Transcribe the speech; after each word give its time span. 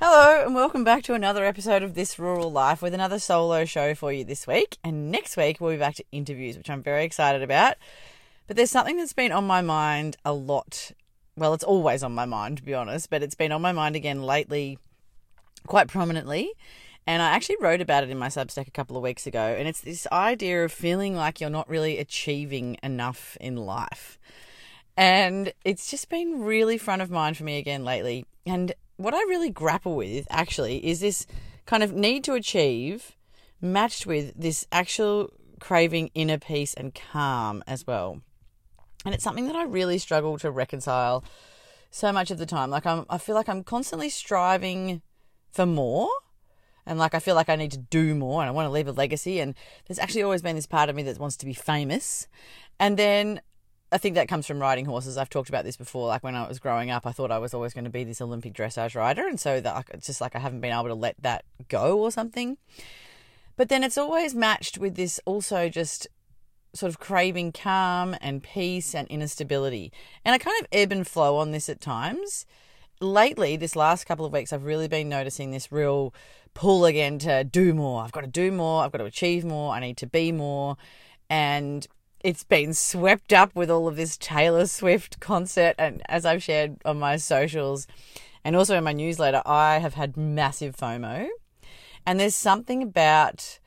Hello, 0.00 0.44
and 0.44 0.54
welcome 0.54 0.84
back 0.84 1.02
to 1.02 1.14
another 1.14 1.44
episode 1.44 1.82
of 1.82 1.94
This 1.94 2.20
Rural 2.20 2.52
Life 2.52 2.80
with 2.80 2.94
another 2.94 3.18
solo 3.18 3.64
show 3.64 3.96
for 3.96 4.12
you 4.12 4.22
this 4.22 4.46
week. 4.46 4.78
And 4.84 5.10
next 5.10 5.36
week, 5.36 5.60
we'll 5.60 5.72
be 5.72 5.76
back 5.76 5.96
to 5.96 6.04
interviews, 6.12 6.56
which 6.56 6.70
I'm 6.70 6.84
very 6.84 7.02
excited 7.02 7.42
about. 7.42 7.74
But 8.46 8.54
there's 8.54 8.70
something 8.70 8.96
that's 8.96 9.12
been 9.12 9.32
on 9.32 9.44
my 9.44 9.60
mind 9.60 10.16
a 10.24 10.32
lot. 10.32 10.92
Well, 11.36 11.52
it's 11.52 11.64
always 11.64 12.04
on 12.04 12.14
my 12.14 12.26
mind, 12.26 12.58
to 12.58 12.62
be 12.62 12.74
honest, 12.74 13.10
but 13.10 13.24
it's 13.24 13.34
been 13.34 13.50
on 13.50 13.60
my 13.60 13.72
mind 13.72 13.96
again 13.96 14.22
lately 14.22 14.78
quite 15.66 15.88
prominently. 15.88 16.52
And 17.04 17.20
I 17.20 17.30
actually 17.30 17.56
wrote 17.60 17.80
about 17.80 18.04
it 18.04 18.10
in 18.10 18.18
my 18.18 18.28
Substack 18.28 18.68
a 18.68 18.70
couple 18.70 18.96
of 18.96 19.02
weeks 19.02 19.26
ago. 19.26 19.56
And 19.58 19.66
it's 19.66 19.80
this 19.80 20.06
idea 20.12 20.64
of 20.64 20.70
feeling 20.70 21.16
like 21.16 21.40
you're 21.40 21.50
not 21.50 21.68
really 21.68 21.98
achieving 21.98 22.76
enough 22.84 23.36
in 23.40 23.56
life. 23.56 24.16
And 24.96 25.52
it's 25.64 25.90
just 25.90 26.08
been 26.08 26.44
really 26.44 26.78
front 26.78 27.02
of 27.02 27.10
mind 27.10 27.36
for 27.36 27.42
me 27.42 27.58
again 27.58 27.84
lately. 27.84 28.26
And 28.46 28.72
what 28.98 29.14
I 29.14 29.18
really 29.22 29.48
grapple 29.48 29.96
with 29.96 30.26
actually 30.28 30.84
is 30.86 31.00
this 31.00 31.26
kind 31.64 31.82
of 31.82 31.94
need 31.94 32.24
to 32.24 32.34
achieve 32.34 33.16
matched 33.60 34.06
with 34.06 34.32
this 34.36 34.66
actual 34.70 35.30
craving 35.60 36.10
inner 36.14 36.38
peace 36.38 36.74
and 36.74 36.94
calm 36.94 37.64
as 37.66 37.86
well. 37.86 38.20
And 39.04 39.14
it's 39.14 39.24
something 39.24 39.46
that 39.46 39.56
I 39.56 39.64
really 39.64 39.98
struggle 39.98 40.36
to 40.38 40.50
reconcile 40.50 41.24
so 41.90 42.12
much 42.12 42.30
of 42.30 42.38
the 42.38 42.46
time. 42.46 42.70
Like 42.70 42.86
I'm 42.86 43.06
I 43.08 43.18
feel 43.18 43.34
like 43.34 43.48
I'm 43.48 43.64
constantly 43.64 44.10
striving 44.10 45.00
for 45.52 45.64
more 45.64 46.10
and 46.84 46.98
like 46.98 47.14
I 47.14 47.20
feel 47.20 47.36
like 47.36 47.48
I 47.48 47.56
need 47.56 47.70
to 47.72 47.78
do 47.78 48.16
more 48.16 48.42
and 48.42 48.48
I 48.48 48.52
want 48.52 48.66
to 48.66 48.72
leave 48.72 48.88
a 48.88 48.92
legacy 48.92 49.38
and 49.38 49.54
there's 49.86 50.00
actually 50.00 50.24
always 50.24 50.42
been 50.42 50.56
this 50.56 50.66
part 50.66 50.88
of 50.88 50.96
me 50.96 51.04
that 51.04 51.18
wants 51.20 51.36
to 51.38 51.46
be 51.46 51.54
famous. 51.54 52.26
And 52.80 52.96
then 52.96 53.40
I 53.90 53.98
think 53.98 54.16
that 54.16 54.28
comes 54.28 54.46
from 54.46 54.60
riding 54.60 54.84
horses. 54.84 55.16
I've 55.16 55.30
talked 55.30 55.48
about 55.48 55.64
this 55.64 55.76
before. 55.76 56.08
Like 56.08 56.22
when 56.22 56.34
I 56.34 56.46
was 56.46 56.58
growing 56.58 56.90
up, 56.90 57.06
I 57.06 57.12
thought 57.12 57.30
I 57.30 57.38
was 57.38 57.54
always 57.54 57.72
going 57.72 57.84
to 57.84 57.90
be 57.90 58.04
this 58.04 58.20
Olympic 58.20 58.52
dressage 58.52 58.94
rider, 58.94 59.26
and 59.26 59.40
so 59.40 59.60
that 59.60 59.86
it's 59.94 60.06
just 60.06 60.20
like 60.20 60.36
I 60.36 60.40
haven't 60.40 60.60
been 60.60 60.72
able 60.72 60.88
to 60.88 60.94
let 60.94 61.16
that 61.22 61.44
go 61.68 61.98
or 61.98 62.10
something. 62.10 62.58
But 63.56 63.68
then 63.68 63.82
it's 63.82 63.98
always 63.98 64.34
matched 64.34 64.78
with 64.78 64.94
this 64.94 65.18
also 65.24 65.68
just 65.68 66.06
sort 66.74 66.90
of 66.90 66.98
craving 66.98 67.52
calm 67.52 68.14
and 68.20 68.42
peace 68.42 68.94
and 68.94 69.06
inner 69.10 69.26
stability. 69.26 69.90
And 70.24 70.34
I 70.34 70.38
kind 70.38 70.60
of 70.60 70.68
ebb 70.70 70.92
and 70.92 71.06
flow 71.06 71.36
on 71.36 71.50
this 71.50 71.68
at 71.68 71.80
times. 71.80 72.46
Lately, 73.00 73.56
this 73.56 73.74
last 73.74 74.04
couple 74.04 74.26
of 74.26 74.32
weeks, 74.32 74.52
I've 74.52 74.64
really 74.64 74.88
been 74.88 75.08
noticing 75.08 75.50
this 75.50 75.72
real 75.72 76.12
pull 76.54 76.84
again 76.84 77.18
to 77.20 77.42
do 77.44 77.72
more. 77.72 78.02
I've 78.02 78.12
got 78.12 78.20
to 78.20 78.26
do 78.26 78.52
more. 78.52 78.84
I've 78.84 78.92
got 78.92 78.98
to 78.98 79.04
achieve 79.04 79.44
more. 79.44 79.72
I 79.72 79.80
need 79.80 79.96
to 79.98 80.06
be 80.06 80.30
more. 80.30 80.76
And 81.30 81.86
it's 82.20 82.44
been 82.44 82.74
swept 82.74 83.32
up 83.32 83.54
with 83.54 83.70
all 83.70 83.88
of 83.88 83.96
this 83.96 84.16
Taylor 84.16 84.66
Swift 84.66 85.20
concert. 85.20 85.74
And 85.78 86.02
as 86.08 86.26
I've 86.26 86.42
shared 86.42 86.76
on 86.84 86.98
my 86.98 87.16
socials 87.16 87.86
and 88.44 88.56
also 88.56 88.76
in 88.76 88.84
my 88.84 88.92
newsletter, 88.92 89.42
I 89.46 89.78
have 89.78 89.94
had 89.94 90.16
massive 90.16 90.76
FOMO. 90.76 91.28
And 92.06 92.18
there's 92.18 92.34
something 92.34 92.82
about 92.82 93.58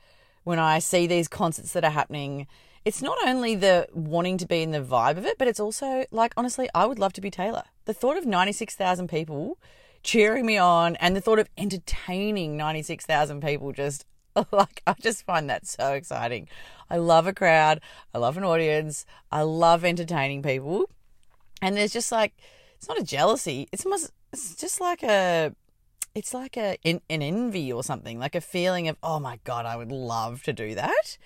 when 0.44 0.58
I 0.58 0.80
see 0.80 1.06
these 1.06 1.28
concerts 1.28 1.72
that 1.72 1.84
are 1.84 1.90
happening, 1.90 2.46
it's 2.84 3.00
not 3.00 3.16
only 3.24 3.54
the 3.54 3.86
wanting 3.92 4.38
to 4.38 4.46
be 4.46 4.62
in 4.62 4.72
the 4.72 4.80
vibe 4.82 5.16
of 5.16 5.24
it, 5.24 5.38
but 5.38 5.46
it's 5.46 5.60
also 5.60 6.04
like, 6.10 6.34
honestly, 6.36 6.68
I 6.74 6.86
would 6.86 6.98
love 6.98 7.12
to 7.14 7.20
be 7.20 7.30
Taylor. 7.30 7.64
The 7.84 7.94
thought 7.94 8.16
of 8.16 8.26
96,000 8.26 9.08
people 9.08 9.58
cheering 10.02 10.44
me 10.44 10.58
on 10.58 10.96
and 10.96 11.14
the 11.14 11.20
thought 11.20 11.38
of 11.38 11.48
entertaining 11.56 12.56
96,000 12.56 13.40
people 13.40 13.72
just 13.72 14.04
like 14.52 14.82
I 14.86 14.94
just 15.00 15.24
find 15.24 15.48
that 15.50 15.66
so 15.66 15.92
exciting. 15.92 16.48
I 16.90 16.96
love 16.96 17.26
a 17.26 17.32
crowd. 17.32 17.80
I 18.14 18.18
love 18.18 18.36
an 18.36 18.44
audience. 18.44 19.06
I 19.30 19.42
love 19.42 19.84
entertaining 19.84 20.42
people. 20.42 20.90
And 21.60 21.76
there's 21.76 21.92
just 21.92 22.12
like 22.12 22.34
it's 22.76 22.88
not 22.88 22.98
a 22.98 23.04
jealousy. 23.04 23.68
It's 23.72 23.84
almost 23.86 24.12
it's 24.32 24.56
just 24.56 24.80
like 24.80 25.02
a 25.02 25.54
it's 26.14 26.34
like 26.34 26.56
a 26.56 26.76
an 26.84 27.00
envy 27.10 27.72
or 27.72 27.82
something, 27.82 28.18
like 28.18 28.34
a 28.34 28.40
feeling 28.40 28.88
of 28.88 28.96
oh 29.02 29.18
my 29.18 29.38
god, 29.44 29.66
I 29.66 29.76
would 29.76 29.92
love 29.92 30.42
to 30.44 30.52
do 30.52 30.74
that. 30.74 31.16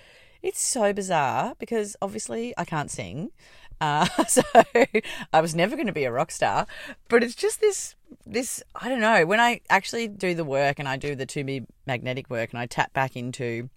It's 0.43 0.61
so 0.61 0.93
bizarre 0.93 1.55
because 1.59 1.97
obviously 2.01 2.55
I 2.57 2.65
can't 2.65 2.91
sing. 2.91 3.31
Uh, 3.81 4.07
so 4.29 4.43
I 5.33 5.41
was 5.41 5.55
never 5.55 5.75
going 5.75 5.89
to 5.89 5.93
be 5.93 6.05
a 6.05 6.13
rock 6.13 6.31
star, 6.31 6.67
but 7.09 7.25
it's 7.25 7.35
just 7.35 7.61
this 7.61 7.96
this 8.25 8.63
I 8.75 8.89
don't 8.89 9.01
know 9.01 9.27
when 9.27 9.41
I 9.41 9.61
actually 9.69 10.09
do 10.09 10.35
the 10.35 10.45
work 10.45 10.79
and 10.79 10.89
I 10.89 10.97
do 10.97 11.15
the 11.15 11.27
to 11.27 11.45
be 11.45 11.67
magnetic 11.87 12.31
work 12.31 12.51
and 12.51 12.59
I 12.59 12.67
tap 12.67 12.93
back 12.93 13.17
into 13.17 13.69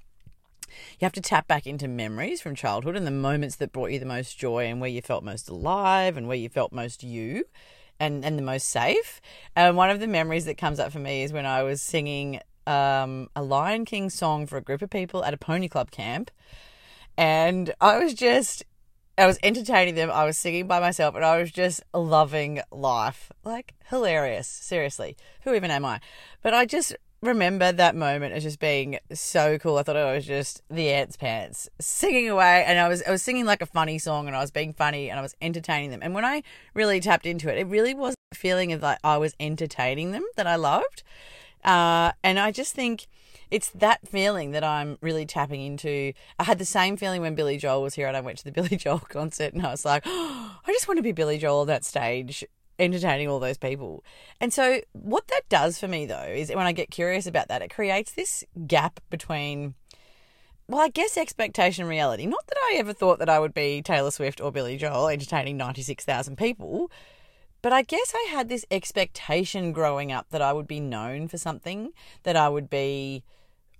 you 0.99 1.05
have 1.05 1.13
to 1.13 1.21
tap 1.21 1.47
back 1.47 1.65
into 1.65 1.87
memories 1.87 2.41
from 2.41 2.55
childhood 2.55 2.95
and 2.95 3.07
the 3.07 3.11
moments 3.11 3.55
that 3.57 3.71
brought 3.71 3.91
you 3.91 3.99
the 3.99 4.05
most 4.05 4.37
joy 4.37 4.65
and 4.65 4.79
where 4.79 4.89
you 4.89 5.01
felt 5.01 5.23
most 5.23 5.49
alive 5.49 6.15
and 6.17 6.27
where 6.27 6.37
you 6.37 6.49
felt 6.49 6.71
most 6.71 7.03
you 7.03 7.45
and 7.99 8.23
and 8.23 8.37
the 8.37 8.43
most 8.43 8.67
safe. 8.67 9.21
And 9.55 9.75
one 9.75 9.89
of 9.89 9.99
the 9.99 10.07
memories 10.07 10.45
that 10.45 10.57
comes 10.57 10.79
up 10.79 10.91
for 10.91 10.99
me 10.99 11.23
is 11.23 11.33
when 11.33 11.45
I 11.45 11.63
was 11.63 11.81
singing 11.81 12.39
um, 12.67 13.29
a 13.35 13.43
Lion 13.43 13.85
King 13.85 14.09
song 14.09 14.45
for 14.45 14.57
a 14.57 14.61
group 14.61 14.81
of 14.81 14.89
people 14.89 15.23
at 15.23 15.33
a 15.33 15.37
pony 15.37 15.67
club 15.67 15.91
camp. 15.91 16.31
And 17.17 17.73
I 17.81 17.99
was 17.99 18.13
just 18.13 18.63
I 19.19 19.27
was 19.27 19.37
entertaining 19.43 19.95
them. 19.95 20.09
I 20.09 20.23
was 20.23 20.37
singing 20.37 20.65
by 20.65 20.79
myself 20.79 21.13
and 21.15 21.25
I 21.25 21.39
was 21.41 21.51
just 21.51 21.83
loving 21.93 22.61
life. 22.71 23.31
Like, 23.43 23.73
hilarious. 23.89 24.47
Seriously. 24.47 25.17
Who 25.43 25.53
even 25.53 25.71
am 25.71 25.83
I? 25.83 25.99
But 26.41 26.53
I 26.53 26.65
just 26.65 26.95
remember 27.21 27.73
that 27.73 27.97
moment 27.97 28.33
as 28.33 28.43
just 28.43 28.59
being 28.59 28.97
so 29.11 29.57
cool. 29.57 29.77
I 29.77 29.83
thought 29.83 29.97
I 29.97 30.13
was 30.13 30.25
just 30.25 30.61
the 30.69 30.89
ants 30.89 31.17
pants 31.17 31.67
singing 31.81 32.29
away 32.29 32.63
and 32.65 32.79
I 32.79 32.87
was 32.87 33.03
I 33.03 33.11
was 33.11 33.21
singing 33.21 33.45
like 33.45 33.61
a 33.61 33.65
funny 33.65 33.99
song 33.99 34.27
and 34.27 34.35
I 34.37 34.39
was 34.39 34.51
being 34.51 34.71
funny 34.71 35.09
and 35.09 35.19
I 35.19 35.21
was 35.21 35.35
entertaining 35.41 35.89
them. 35.89 35.99
And 36.01 36.13
when 36.13 36.23
I 36.23 36.43
really 36.73 37.01
tapped 37.01 37.25
into 37.25 37.51
it, 37.51 37.57
it 37.57 37.67
really 37.67 37.93
was 37.93 38.15
a 38.31 38.35
feeling 38.35 38.71
of 38.71 38.81
like 38.81 38.99
I 39.03 39.17
was 39.17 39.35
entertaining 39.37 40.11
them 40.11 40.23
that 40.37 40.47
I 40.47 40.55
loved. 40.55 41.03
Uh, 41.63 42.13
and 42.23 42.39
I 42.39 42.51
just 42.51 42.73
think 42.73 43.07
it's 43.51 43.69
that 43.71 44.07
feeling 44.07 44.51
that 44.51 44.63
I'm 44.63 44.97
really 45.01 45.25
tapping 45.25 45.61
into. 45.61 46.13
I 46.37 46.43
had 46.43 46.59
the 46.59 46.65
same 46.65 46.97
feeling 46.97 47.21
when 47.21 47.35
Billy 47.35 47.57
Joel 47.57 47.81
was 47.81 47.95
here 47.95 48.07
and 48.07 48.15
I 48.15 48.21
went 48.21 48.37
to 48.39 48.43
the 48.43 48.51
Billy 48.59 48.77
Joel 48.77 48.99
concert 48.99 49.53
and 49.53 49.65
I 49.65 49.71
was 49.71 49.85
like, 49.85 50.03
oh, 50.05 50.59
I 50.67 50.71
just 50.71 50.87
want 50.87 50.97
to 50.97 51.03
be 51.03 51.11
Billy 51.11 51.37
Joel 51.37 51.61
on 51.61 51.67
that 51.67 51.85
stage 51.85 52.45
entertaining 52.77 53.27
all 53.27 53.39
those 53.39 53.57
people. 53.57 54.03
And 54.39 54.53
so 54.53 54.81
what 54.93 55.27
that 55.27 55.41
does 55.49 55.79
for 55.79 55.87
me 55.87 56.05
though 56.05 56.23
is 56.23 56.49
when 56.49 56.65
I 56.65 56.71
get 56.71 56.91
curious 56.91 57.27
about 57.27 57.49
that, 57.49 57.61
it 57.61 57.73
creates 57.73 58.13
this 58.13 58.43
gap 58.67 58.99
between 59.09 59.75
well, 60.67 60.81
I 60.81 60.89
guess 60.89 61.17
expectation 61.17 61.81
and 61.81 61.89
reality. 61.89 62.27
Not 62.27 62.45
that 62.45 62.57
I 62.57 62.75
ever 62.77 62.93
thought 62.93 63.17
that 63.17 63.29
I 63.29 63.39
would 63.39 63.55
be 63.55 63.81
Taylor 63.81 64.11
Swift 64.11 64.39
or 64.39 64.51
Billy 64.51 64.77
Joel 64.77 65.07
entertaining 65.07 65.57
96,000 65.57 66.37
people, 66.37 66.91
but 67.63 67.73
I 67.73 67.81
guess 67.81 68.13
I 68.15 68.29
had 68.29 68.49
this 68.49 68.67
expectation 68.69 69.71
growing 69.71 70.11
up 70.11 70.27
that 70.29 70.43
I 70.43 70.53
would 70.53 70.67
be 70.67 70.79
known 70.79 71.27
for 71.27 71.39
something, 71.39 71.91
that 72.21 72.35
I 72.35 72.49
would 72.49 72.69
be 72.69 73.23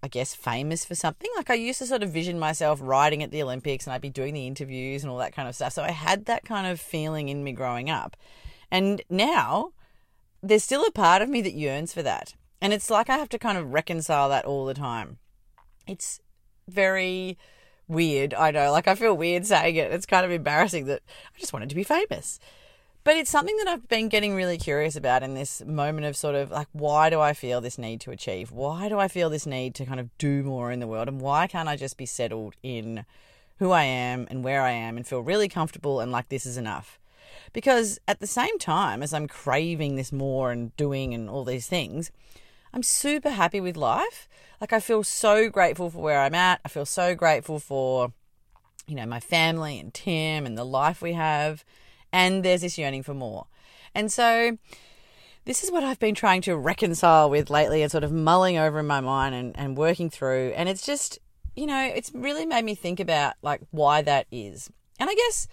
I 0.01 0.07
guess, 0.07 0.33
famous 0.33 0.85
for 0.85 0.95
something. 0.95 1.29
Like 1.35 1.49
I 1.49 1.55
used 1.55 1.79
to 1.79 1.85
sort 1.85 2.03
of 2.03 2.11
vision 2.11 2.39
myself 2.39 2.79
riding 2.81 3.21
at 3.21 3.31
the 3.31 3.43
Olympics 3.43 3.85
and 3.85 3.93
I'd 3.93 4.01
be 4.01 4.09
doing 4.09 4.33
the 4.33 4.47
interviews 4.47 5.03
and 5.03 5.11
all 5.11 5.17
that 5.17 5.35
kind 5.35 5.49
of 5.49 5.55
stuff. 5.55 5.73
So 5.73 5.83
I 5.83 5.91
had 5.91 6.25
that 6.25 6.45
kind 6.45 6.67
of 6.67 6.79
feeling 6.79 7.29
in 7.29 7.43
me 7.43 7.51
growing 7.51 7.89
up. 7.89 8.15
And 8.71 9.01
now 9.09 9.73
there's 10.41 10.63
still 10.63 10.85
a 10.85 10.91
part 10.91 11.21
of 11.21 11.29
me 11.29 11.41
that 11.41 11.53
yearns 11.53 11.93
for 11.93 12.01
that. 12.03 12.33
And 12.61 12.71
it's 12.73 12.89
like 12.89 13.09
I 13.09 13.17
have 13.17 13.29
to 13.29 13.39
kind 13.39 13.57
of 13.57 13.73
reconcile 13.73 14.29
that 14.29 14.45
all 14.45 14.65
the 14.65 14.73
time. 14.73 15.17
It's 15.87 16.19
very 16.67 17.37
weird. 17.87 18.33
I 18.33 18.51
know. 18.51 18.71
Like 18.71 18.87
I 18.87 18.95
feel 18.95 19.17
weird 19.17 19.45
saying 19.45 19.75
it. 19.75 19.91
It's 19.91 20.05
kind 20.05 20.25
of 20.25 20.31
embarrassing 20.31 20.85
that 20.85 21.01
I 21.35 21.39
just 21.39 21.51
wanted 21.51 21.69
to 21.69 21.75
be 21.75 21.83
famous. 21.83 22.39
But 23.03 23.15
it's 23.15 23.29
something 23.29 23.55
that 23.57 23.67
I've 23.67 23.87
been 23.87 24.09
getting 24.09 24.35
really 24.35 24.57
curious 24.57 24.95
about 24.95 25.23
in 25.23 25.33
this 25.33 25.63
moment 25.65 26.05
of 26.05 26.17
sort 26.17 26.35
of 26.35 26.51
like, 26.51 26.67
why 26.73 27.09
do 27.09 27.19
I 27.19 27.33
feel 27.33 27.61
this 27.61 27.77
need 27.77 28.01
to 28.01 28.11
achieve? 28.11 28.51
Why 28.51 28.89
do 28.89 28.99
I 28.99 29.07
feel 29.07 29.29
this 29.29 29.45
need 29.45 29.73
to 29.75 29.85
kind 29.85 29.99
of 29.99 30.15
do 30.17 30.43
more 30.43 30.71
in 30.71 30.79
the 30.79 30.87
world? 30.87 31.07
And 31.07 31.21
why 31.21 31.47
can't 31.47 31.69
I 31.69 31.75
just 31.75 31.97
be 31.97 32.05
settled 32.05 32.55
in 32.61 33.05
who 33.57 33.71
I 33.71 33.83
am 33.83 34.27
and 34.29 34.43
where 34.43 34.63
I 34.63 34.71
am 34.71 34.97
and 34.97 35.07
feel 35.07 35.21
really 35.21 35.47
comfortable 35.47 36.01
and 36.01 36.11
like 36.11 36.29
this 36.29 36.45
is 36.45 36.57
enough? 36.57 36.99
Because 37.53 37.99
at 38.07 38.19
the 38.19 38.27
same 38.27 38.59
time 38.59 39.01
as 39.01 39.13
I'm 39.13 39.27
craving 39.27 39.95
this 39.95 40.11
more 40.11 40.51
and 40.51 40.75
doing 40.75 41.13
and 41.13 41.29
all 41.29 41.45
these 41.45 41.67
things, 41.67 42.11
I'm 42.73 42.83
super 42.83 43.29
happy 43.29 43.61
with 43.61 43.77
life. 43.77 44.27
Like 44.59 44.73
I 44.73 44.81
feel 44.81 45.03
so 45.03 45.49
grateful 45.49 45.89
for 45.89 46.01
where 46.01 46.19
I'm 46.19 46.35
at. 46.35 46.59
I 46.65 46.67
feel 46.67 46.85
so 46.85 47.15
grateful 47.15 47.59
for, 47.59 48.11
you 48.87 48.95
know, 48.95 49.05
my 49.05 49.21
family 49.21 49.79
and 49.79 49.93
Tim 49.93 50.45
and 50.45 50.57
the 50.57 50.65
life 50.65 51.01
we 51.01 51.13
have 51.13 51.63
and 52.11 52.43
there's 52.43 52.61
this 52.61 52.77
yearning 52.77 53.03
for 53.03 53.13
more. 53.13 53.47
And 53.95 54.11
so 54.11 54.57
this 55.45 55.63
is 55.63 55.71
what 55.71 55.83
I've 55.83 55.99
been 55.99 56.15
trying 56.15 56.41
to 56.43 56.55
reconcile 56.55 57.29
with 57.29 57.49
lately 57.49 57.81
and 57.81 57.91
sort 57.91 58.03
of 58.03 58.11
mulling 58.11 58.57
over 58.57 58.79
in 58.79 58.87
my 58.87 59.01
mind 59.01 59.35
and, 59.35 59.57
and 59.57 59.77
working 59.77 60.09
through. 60.09 60.53
And 60.55 60.69
it's 60.69 60.85
just, 60.85 61.19
you 61.55 61.65
know, 61.65 61.81
it's 61.81 62.11
really 62.13 62.45
made 62.45 62.65
me 62.65 62.75
think 62.75 62.99
about 62.99 63.33
like 63.41 63.61
why 63.71 64.01
that 64.03 64.27
is. 64.31 64.69
And 64.99 65.09
I 65.09 65.15
guess 65.15 65.47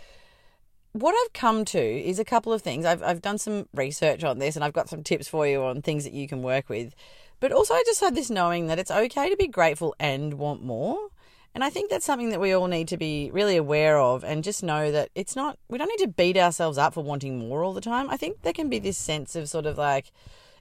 what 0.93 1.15
I've 1.15 1.33
come 1.33 1.65
to 1.67 1.79
is 1.79 2.19
a 2.19 2.25
couple 2.25 2.53
of 2.53 2.63
things. 2.63 2.85
I've, 2.85 3.03
I've 3.03 3.23
done 3.23 3.39
some 3.39 3.69
research 3.75 4.25
on 4.25 4.39
this 4.39 4.57
and 4.57 4.65
I've 4.65 4.73
got 4.73 4.89
some 4.89 5.03
tips 5.03 5.29
for 5.29 5.47
you 5.47 5.63
on 5.63 5.83
things 5.83 6.05
that 6.05 6.13
you 6.13 6.27
can 6.29 6.43
work 6.43 6.69
with. 6.69 6.95
But 7.39 7.53
also, 7.53 7.75
I 7.75 7.83
just 7.85 8.01
had 8.01 8.15
this 8.15 8.31
knowing 8.31 8.67
that 8.67 8.79
it's 8.79 8.91
okay 8.91 9.29
to 9.29 9.37
be 9.37 9.47
grateful 9.47 9.95
and 10.01 10.35
want 10.35 10.63
more. 10.63 11.11
And 11.57 11.65
I 11.65 11.71
think 11.71 11.89
that's 11.89 12.05
something 12.05 12.29
that 12.29 12.39
we 12.39 12.53
all 12.53 12.67
need 12.67 12.87
to 12.89 12.99
be 12.99 13.31
really 13.33 13.57
aware 13.57 13.99
of 13.99 14.23
and 14.25 14.45
just 14.45 14.63
know 14.63 14.93
that 14.93 15.09
it's 15.15 15.35
not, 15.35 15.59
we 15.71 15.79
don't 15.79 15.89
need 15.89 16.05
to 16.05 16.13
beat 16.13 16.37
ourselves 16.37 16.77
up 16.77 16.93
for 16.93 17.03
wanting 17.03 17.39
more 17.39 17.65
all 17.65 17.73
the 17.73 17.81
time. 17.81 18.11
I 18.11 18.19
think 18.19 18.43
there 18.43 18.53
can 18.53 18.69
be 18.69 18.79
this 18.79 18.99
sense 18.99 19.35
of 19.35 19.49
sort 19.49 19.65
of 19.65 19.79
like 19.79 20.13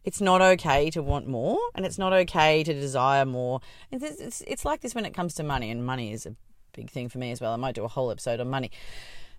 it's 0.05 0.21
not 0.21 0.41
okay 0.41 0.89
to 0.91 1.03
want 1.03 1.27
more 1.27 1.59
and 1.75 1.85
it's 1.85 1.97
not 1.97 2.13
okay 2.13 2.63
to 2.63 2.73
desire 2.73 3.25
more. 3.25 3.59
It's, 3.91 4.21
it's, 4.21 4.41
it's 4.47 4.63
like 4.63 4.79
this 4.79 4.95
when 4.95 5.05
it 5.05 5.13
comes 5.13 5.33
to 5.33 5.43
money, 5.43 5.69
and 5.69 5.85
money 5.85 6.13
is 6.13 6.25
a 6.25 6.33
big 6.71 6.89
thing 6.89 7.09
for 7.09 7.17
me 7.17 7.31
as 7.31 7.41
well. 7.41 7.51
I 7.51 7.57
might 7.57 7.75
do 7.75 7.83
a 7.83 7.89
whole 7.89 8.09
episode 8.09 8.39
on 8.39 8.49
money. 8.49 8.71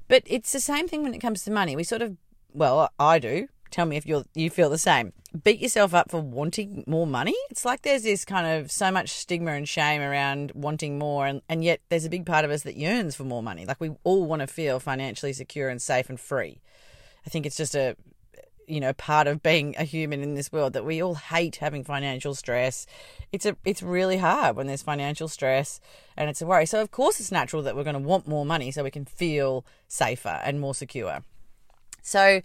But 0.08 0.24
it's 0.26 0.52
the 0.52 0.60
same 0.60 0.88
thing 0.88 1.02
when 1.02 1.14
it 1.14 1.20
comes 1.20 1.42
to 1.44 1.50
money. 1.50 1.74
We 1.74 1.84
sort 1.84 2.02
of, 2.02 2.18
well, 2.52 2.90
I 2.98 3.18
do. 3.18 3.48
Tell 3.76 3.84
me 3.84 3.98
if 3.98 4.06
you 4.06 4.24
you 4.32 4.48
feel 4.48 4.70
the 4.70 4.78
same. 4.78 5.12
Beat 5.44 5.60
yourself 5.60 5.92
up 5.92 6.10
for 6.10 6.18
wanting 6.18 6.82
more 6.86 7.06
money. 7.06 7.36
It's 7.50 7.62
like 7.62 7.82
there's 7.82 8.04
this 8.04 8.24
kind 8.24 8.46
of 8.46 8.72
so 8.72 8.90
much 8.90 9.10
stigma 9.10 9.52
and 9.52 9.68
shame 9.68 10.00
around 10.00 10.50
wanting 10.54 10.98
more, 10.98 11.26
and, 11.26 11.42
and 11.46 11.62
yet 11.62 11.82
there's 11.90 12.06
a 12.06 12.08
big 12.08 12.24
part 12.24 12.46
of 12.46 12.50
us 12.50 12.62
that 12.62 12.78
yearns 12.78 13.14
for 13.14 13.24
more 13.24 13.42
money. 13.42 13.66
Like 13.66 13.78
we 13.78 13.90
all 14.02 14.24
want 14.24 14.40
to 14.40 14.46
feel 14.46 14.80
financially 14.80 15.34
secure 15.34 15.68
and 15.68 15.82
safe 15.82 16.08
and 16.08 16.18
free. 16.18 16.62
I 17.26 17.28
think 17.28 17.44
it's 17.44 17.58
just 17.58 17.74
a 17.74 17.96
you 18.66 18.80
know 18.80 18.94
part 18.94 19.26
of 19.26 19.42
being 19.42 19.74
a 19.76 19.84
human 19.84 20.22
in 20.22 20.32
this 20.36 20.50
world 20.50 20.72
that 20.72 20.86
we 20.86 21.02
all 21.02 21.16
hate 21.16 21.56
having 21.56 21.84
financial 21.84 22.34
stress 22.34 22.84
it's 23.30 23.46
a 23.46 23.56
it's 23.64 23.80
really 23.80 24.16
hard 24.16 24.56
when 24.56 24.66
there's 24.66 24.82
financial 24.82 25.28
stress 25.28 25.78
and 26.16 26.28
it's 26.28 26.42
a 26.42 26.46
worry 26.46 26.66
so 26.66 26.80
of 26.80 26.90
course 26.90 27.20
it's 27.20 27.30
natural 27.30 27.62
that 27.62 27.76
we're 27.76 27.84
going 27.84 27.94
to 27.94 28.00
want 28.00 28.26
more 28.26 28.44
money 28.44 28.72
so 28.72 28.82
we 28.82 28.90
can 28.90 29.04
feel 29.04 29.64
safer 29.86 30.40
and 30.44 30.58
more 30.58 30.74
secure 30.74 31.22
so 32.02 32.40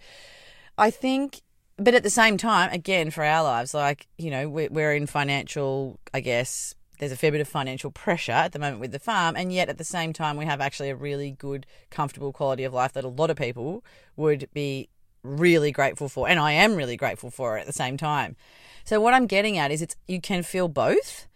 i 0.82 0.90
think 0.90 1.40
but 1.76 1.94
at 1.94 2.02
the 2.02 2.10
same 2.10 2.36
time 2.36 2.70
again 2.72 3.10
for 3.10 3.24
our 3.24 3.42
lives 3.42 3.72
like 3.74 4.06
you 4.18 4.30
know 4.30 4.48
we're, 4.48 4.68
we're 4.70 4.94
in 4.94 5.06
financial 5.06 5.98
i 6.12 6.20
guess 6.20 6.74
there's 7.02 7.10
a 7.10 7.16
fair 7.16 7.32
bit 7.32 7.40
of 7.40 7.48
financial 7.48 7.90
pressure 7.90 8.30
at 8.30 8.52
the 8.52 8.60
moment 8.60 8.78
with 8.78 8.92
the 8.92 8.98
farm, 9.00 9.34
and 9.34 9.52
yet 9.52 9.68
at 9.68 9.76
the 9.76 9.82
same 9.82 10.12
time, 10.12 10.36
we 10.36 10.44
have 10.44 10.60
actually 10.60 10.88
a 10.88 10.94
really 10.94 11.32
good, 11.32 11.66
comfortable 11.90 12.32
quality 12.32 12.62
of 12.62 12.72
life 12.72 12.92
that 12.92 13.02
a 13.02 13.08
lot 13.08 13.28
of 13.28 13.36
people 13.36 13.84
would 14.14 14.48
be 14.54 14.88
really 15.24 15.72
grateful 15.72 16.08
for, 16.08 16.28
and 16.28 16.38
I 16.38 16.52
am 16.52 16.76
really 16.76 16.96
grateful 16.96 17.32
for 17.32 17.58
it 17.58 17.62
at 17.62 17.66
the 17.66 17.72
same 17.72 17.96
time. 17.96 18.36
So 18.84 19.00
what 19.00 19.14
I'm 19.14 19.26
getting 19.26 19.58
at 19.58 19.72
is 19.72 19.82
it's 19.82 19.96
you 20.06 20.20
can 20.20 20.44
feel 20.44 20.68
both. 20.68 21.26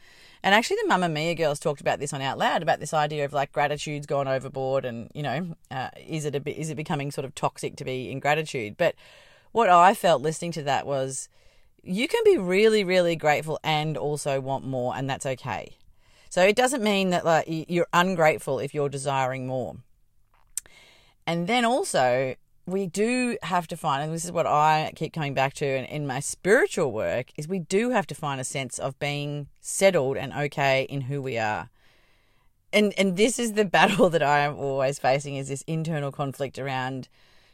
And 0.41 0.55
actually, 0.55 0.77
the 0.85 0.89
Mamamia 0.89 1.37
girls 1.37 1.59
talked 1.59 1.81
about 1.81 1.99
this 1.99 2.13
on 2.13 2.23
Out 2.23 2.39
Loud 2.39 2.63
about 2.63 2.79
this 2.79 2.95
idea 2.95 3.25
of 3.25 3.33
like 3.33 3.51
gratitude's 3.51 4.07
gone 4.07 4.29
overboard, 4.29 4.85
and 4.85 5.11
you 5.15 5.25
know, 5.25 5.57
uh, 5.73 5.89
is 6.07 6.25
it 6.25 6.37
a 6.37 6.41
bit, 6.41 6.57
is 6.57 6.71
it 6.71 6.77
becoming 6.77 7.11
sort 7.11 7.25
of 7.25 7.35
toxic 7.35 7.75
to 7.75 7.85
be 7.85 8.09
in 8.13 8.21
gratitude? 8.21 8.77
But 8.77 8.95
what 9.57 9.71
I 9.71 9.95
felt 9.95 10.21
listening 10.21 10.53
to 10.53 10.63
that 10.65 10.87
was 10.87 11.31
you 11.83 12.09
can 12.09 12.21
be 12.27 12.37
really, 12.37 12.85
really 12.85 13.17
grateful 13.17 13.59
and 13.65 13.97
also 13.97 14.39
want 14.39 14.67
more, 14.67 14.95
and 14.95 15.09
that's 15.09 15.25
okay. 15.25 15.79
So 16.29 16.43
it 16.43 16.55
doesn't 16.55 16.83
mean 16.83 17.09
that 17.09 17.25
like 17.25 17.47
you're 17.49 17.87
ungrateful 17.95 18.59
if 18.59 18.75
you're 18.75 18.91
desiring 18.91 19.47
more. 19.47 19.77
And 21.27 21.47
then 21.47 21.65
also, 21.65 22.35
we 22.67 22.87
do 22.87 23.39
have 23.45 23.67
to 23.69 23.79
find, 23.79 24.05
and 24.05 24.13
this 24.13 24.27
is 24.27 24.31
what 24.31 24.47
I 24.47 24.93
keep 24.95 25.15
coming 25.15 25.33
back 25.33 25.55
to 25.55 25.65
in, 25.67 25.87
in 25.87 26.07
my 26.07 26.21
spiritual 26.21 26.93
work, 26.93 27.33
is 27.39 27.49
we 27.49 27.61
do 27.61 27.89
have 27.91 28.07
to 28.09 28.15
find 28.15 28.39
a 28.43 28.45
sense 28.45 28.79
of 28.79 28.99
being 28.99 29.47
settled 29.63 30.19
and 30.19 30.35
okay 30.35 30.83
in 30.91 31.03
who 31.03 31.23
we 31.23 31.39
are. 31.39 31.71
And 32.75 32.93
and 32.99 33.17
this 33.17 33.39
is 33.39 33.55
the 33.55 33.65
battle 33.79 34.11
that 34.11 34.23
I 34.23 34.41
am 34.41 34.57
always 34.57 34.99
facing 34.99 35.37
is 35.37 35.49
this 35.49 35.65
internal 35.67 36.13
conflict 36.13 36.59
around 36.59 37.09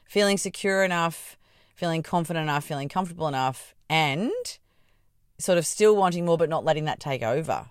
feeling 0.04 0.36
secure 0.36 0.82
enough, 0.82 1.36
feeling 1.74 2.02
confident 2.02 2.44
enough, 2.44 2.64
feeling 2.64 2.88
comfortable 2.88 3.28
enough, 3.28 3.74
and 3.88 4.32
sort 5.38 5.58
of 5.58 5.66
still 5.66 5.96
wanting 5.96 6.24
more 6.24 6.38
but 6.38 6.48
not 6.48 6.64
letting 6.64 6.84
that 6.84 7.00
take 7.00 7.22
over. 7.22 7.70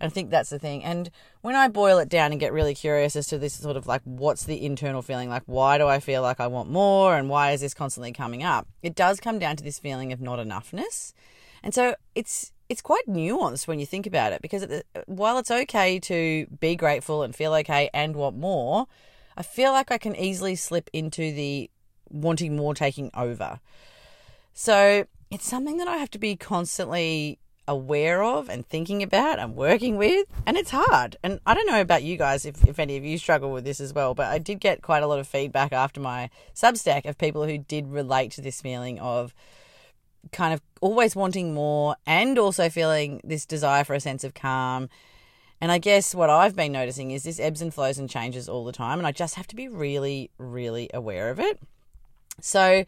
And 0.00 0.10
I 0.10 0.12
think 0.12 0.30
that's 0.30 0.50
the 0.50 0.58
thing. 0.58 0.82
And 0.84 1.10
when 1.42 1.54
I 1.54 1.68
boil 1.68 1.98
it 1.98 2.08
down 2.08 2.32
and 2.32 2.40
get 2.40 2.52
really 2.52 2.74
curious 2.74 3.16
as 3.16 3.26
to 3.28 3.38
this 3.38 3.54
sort 3.54 3.76
of 3.76 3.86
like 3.86 4.02
what's 4.04 4.44
the 4.44 4.64
internal 4.64 5.02
feeling, 5.02 5.28
like 5.28 5.44
why 5.46 5.78
do 5.78 5.86
I 5.86 6.00
feel 6.00 6.22
like 6.22 6.40
I 6.40 6.46
want 6.46 6.70
more 6.70 7.16
and 7.16 7.28
why 7.28 7.52
is 7.52 7.60
this 7.60 7.74
constantly 7.74 8.12
coming 8.12 8.42
up? 8.42 8.66
It 8.82 8.94
does 8.94 9.20
come 9.20 9.38
down 9.38 9.56
to 9.56 9.64
this 9.64 9.78
feeling 9.78 10.12
of 10.12 10.20
not 10.20 10.38
enoughness. 10.38 11.12
And 11.62 11.72
so 11.72 11.94
it's 12.14 12.52
it's 12.68 12.82
quite 12.82 13.06
nuanced 13.06 13.68
when 13.68 13.78
you 13.78 13.86
think 13.86 14.06
about 14.06 14.32
it 14.32 14.40
because 14.40 14.82
while 15.06 15.38
it's 15.38 15.50
okay 15.50 15.98
to 16.00 16.46
be 16.60 16.76
grateful 16.76 17.22
and 17.22 17.34
feel 17.34 17.52
okay 17.54 17.90
and 17.92 18.16
want 18.16 18.36
more, 18.36 18.86
I 19.36 19.42
feel 19.42 19.72
like 19.72 19.90
I 19.90 19.98
can 19.98 20.16
easily 20.16 20.56
slip 20.56 20.88
into 20.92 21.32
the 21.32 21.70
wanting 22.14 22.56
more 22.56 22.74
taking 22.74 23.10
over. 23.14 23.60
So 24.52 25.06
it's 25.30 25.46
something 25.46 25.78
that 25.78 25.88
I 25.88 25.96
have 25.96 26.10
to 26.12 26.18
be 26.18 26.36
constantly 26.36 27.38
aware 27.66 28.22
of 28.22 28.48
and 28.48 28.66
thinking 28.66 29.02
about 29.02 29.38
and 29.38 29.56
working 29.56 29.96
with 29.96 30.26
and 30.46 30.56
it's 30.56 30.70
hard. 30.70 31.16
And 31.22 31.40
i 31.46 31.54
don't 31.54 31.66
know 31.66 31.80
about 31.80 32.02
you 32.02 32.16
guys 32.16 32.44
if, 32.44 32.62
if 32.64 32.78
any 32.78 32.96
of 32.96 33.04
you 33.04 33.16
struggle 33.16 33.50
with 33.52 33.64
this 33.64 33.80
as 33.80 33.94
well 33.94 34.14
but 34.14 34.26
i 34.26 34.38
did 34.38 34.60
get 34.60 34.82
quite 34.82 35.02
a 35.02 35.06
lot 35.06 35.18
of 35.18 35.26
feedback 35.26 35.72
after 35.72 36.00
my 36.00 36.28
substack 36.54 37.06
of 37.06 37.16
people 37.16 37.46
who 37.46 37.56
did 37.56 37.88
relate 37.88 38.32
to 38.32 38.42
this 38.42 38.60
feeling 38.60 38.98
of 38.98 39.34
kind 40.32 40.52
of 40.52 40.60
always 40.80 41.16
wanting 41.16 41.54
more 41.54 41.96
and 42.06 42.38
also 42.38 42.68
feeling 42.68 43.20
this 43.24 43.46
desire 43.46 43.84
for 43.84 43.94
a 43.94 44.00
sense 44.00 44.24
of 44.24 44.34
calm. 44.34 44.88
And 45.60 45.72
i 45.72 45.78
guess 45.78 46.14
what 46.14 46.28
i've 46.28 46.54
been 46.54 46.72
noticing 46.72 47.12
is 47.12 47.22
this 47.22 47.40
ebbs 47.40 47.62
and 47.62 47.72
flows 47.72 47.98
and 47.98 48.10
changes 48.10 48.46
all 48.46 48.66
the 48.66 48.72
time 48.72 48.98
and 48.98 49.06
i 49.06 49.12
just 49.12 49.36
have 49.36 49.46
to 49.46 49.56
be 49.56 49.68
really 49.68 50.30
really 50.36 50.90
aware 50.92 51.30
of 51.30 51.40
it 51.40 51.58
so 52.40 52.84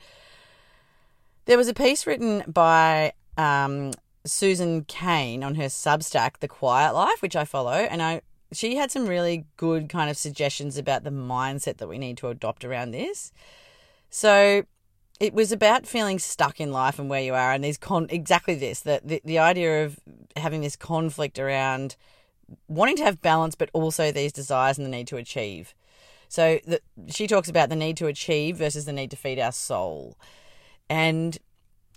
there 1.46 1.56
was 1.56 1.69
a 1.69 1.75
piece 1.75 2.06
written 2.06 2.44
by 2.46 3.12
um, 3.37 3.93
Susan 4.25 4.84
Cain 4.84 5.43
on 5.43 5.54
her 5.54 5.64
Substack, 5.64 6.38
The 6.38 6.48
Quiet 6.48 6.93
Life, 6.94 7.22
which 7.22 7.37
I 7.37 7.44
follow, 7.44 7.72
and 7.72 8.02
I 8.02 8.22
she 8.52 8.76
had 8.76 8.90
some 8.90 9.06
really 9.06 9.44
good 9.56 9.88
kind 9.88 10.08
of 10.08 10.16
suggestions 10.16 10.78
about 10.78 11.02
the 11.02 11.10
mindset 11.10 11.78
that 11.78 11.88
we 11.88 11.98
need 11.98 12.16
to 12.19 12.28
adopt 12.28 12.64
around 12.64 12.93
this. 12.93 13.32
So 14.08 14.62
it 15.19 15.34
was 15.34 15.50
about 15.50 15.87
feeling 15.87 16.19
stuck 16.19 16.60
in 16.60 16.70
life 16.70 16.98
and 16.98 17.10
where 17.10 17.22
you 17.22 17.34
are, 17.34 17.52
and 17.52 17.64
these 17.64 17.78
con 17.78 18.06
exactly 18.10 18.54
this 18.54 18.81
that 18.81 19.06
the, 19.06 19.20
the 19.25 19.38
idea 19.38 19.84
of 19.84 19.98
having 20.37 20.60
this 20.60 20.76
conflict 20.76 21.38
around 21.38 21.96
wanting 22.69 22.96
to 22.96 23.04
have 23.04 23.20
balance, 23.20 23.54
but 23.54 23.70
also 23.72 24.12
these 24.12 24.32
desires 24.32 24.78
and 24.78 24.87
the 24.87 24.90
need 24.90 25.08
to 25.08 25.16
achieve. 25.16 25.75
So 26.28 26.58
the, 26.67 26.81
she 27.08 27.26
talks 27.26 27.49
about 27.49 27.69
the 27.69 27.76
need 27.76 27.96
to 27.99 28.06
achieve 28.06 28.56
versus 28.56 28.84
the 28.84 28.93
need 28.93 29.11
to 29.11 29.17
feed 29.17 29.38
our 29.38 29.52
soul, 29.52 30.17
and 30.88 31.38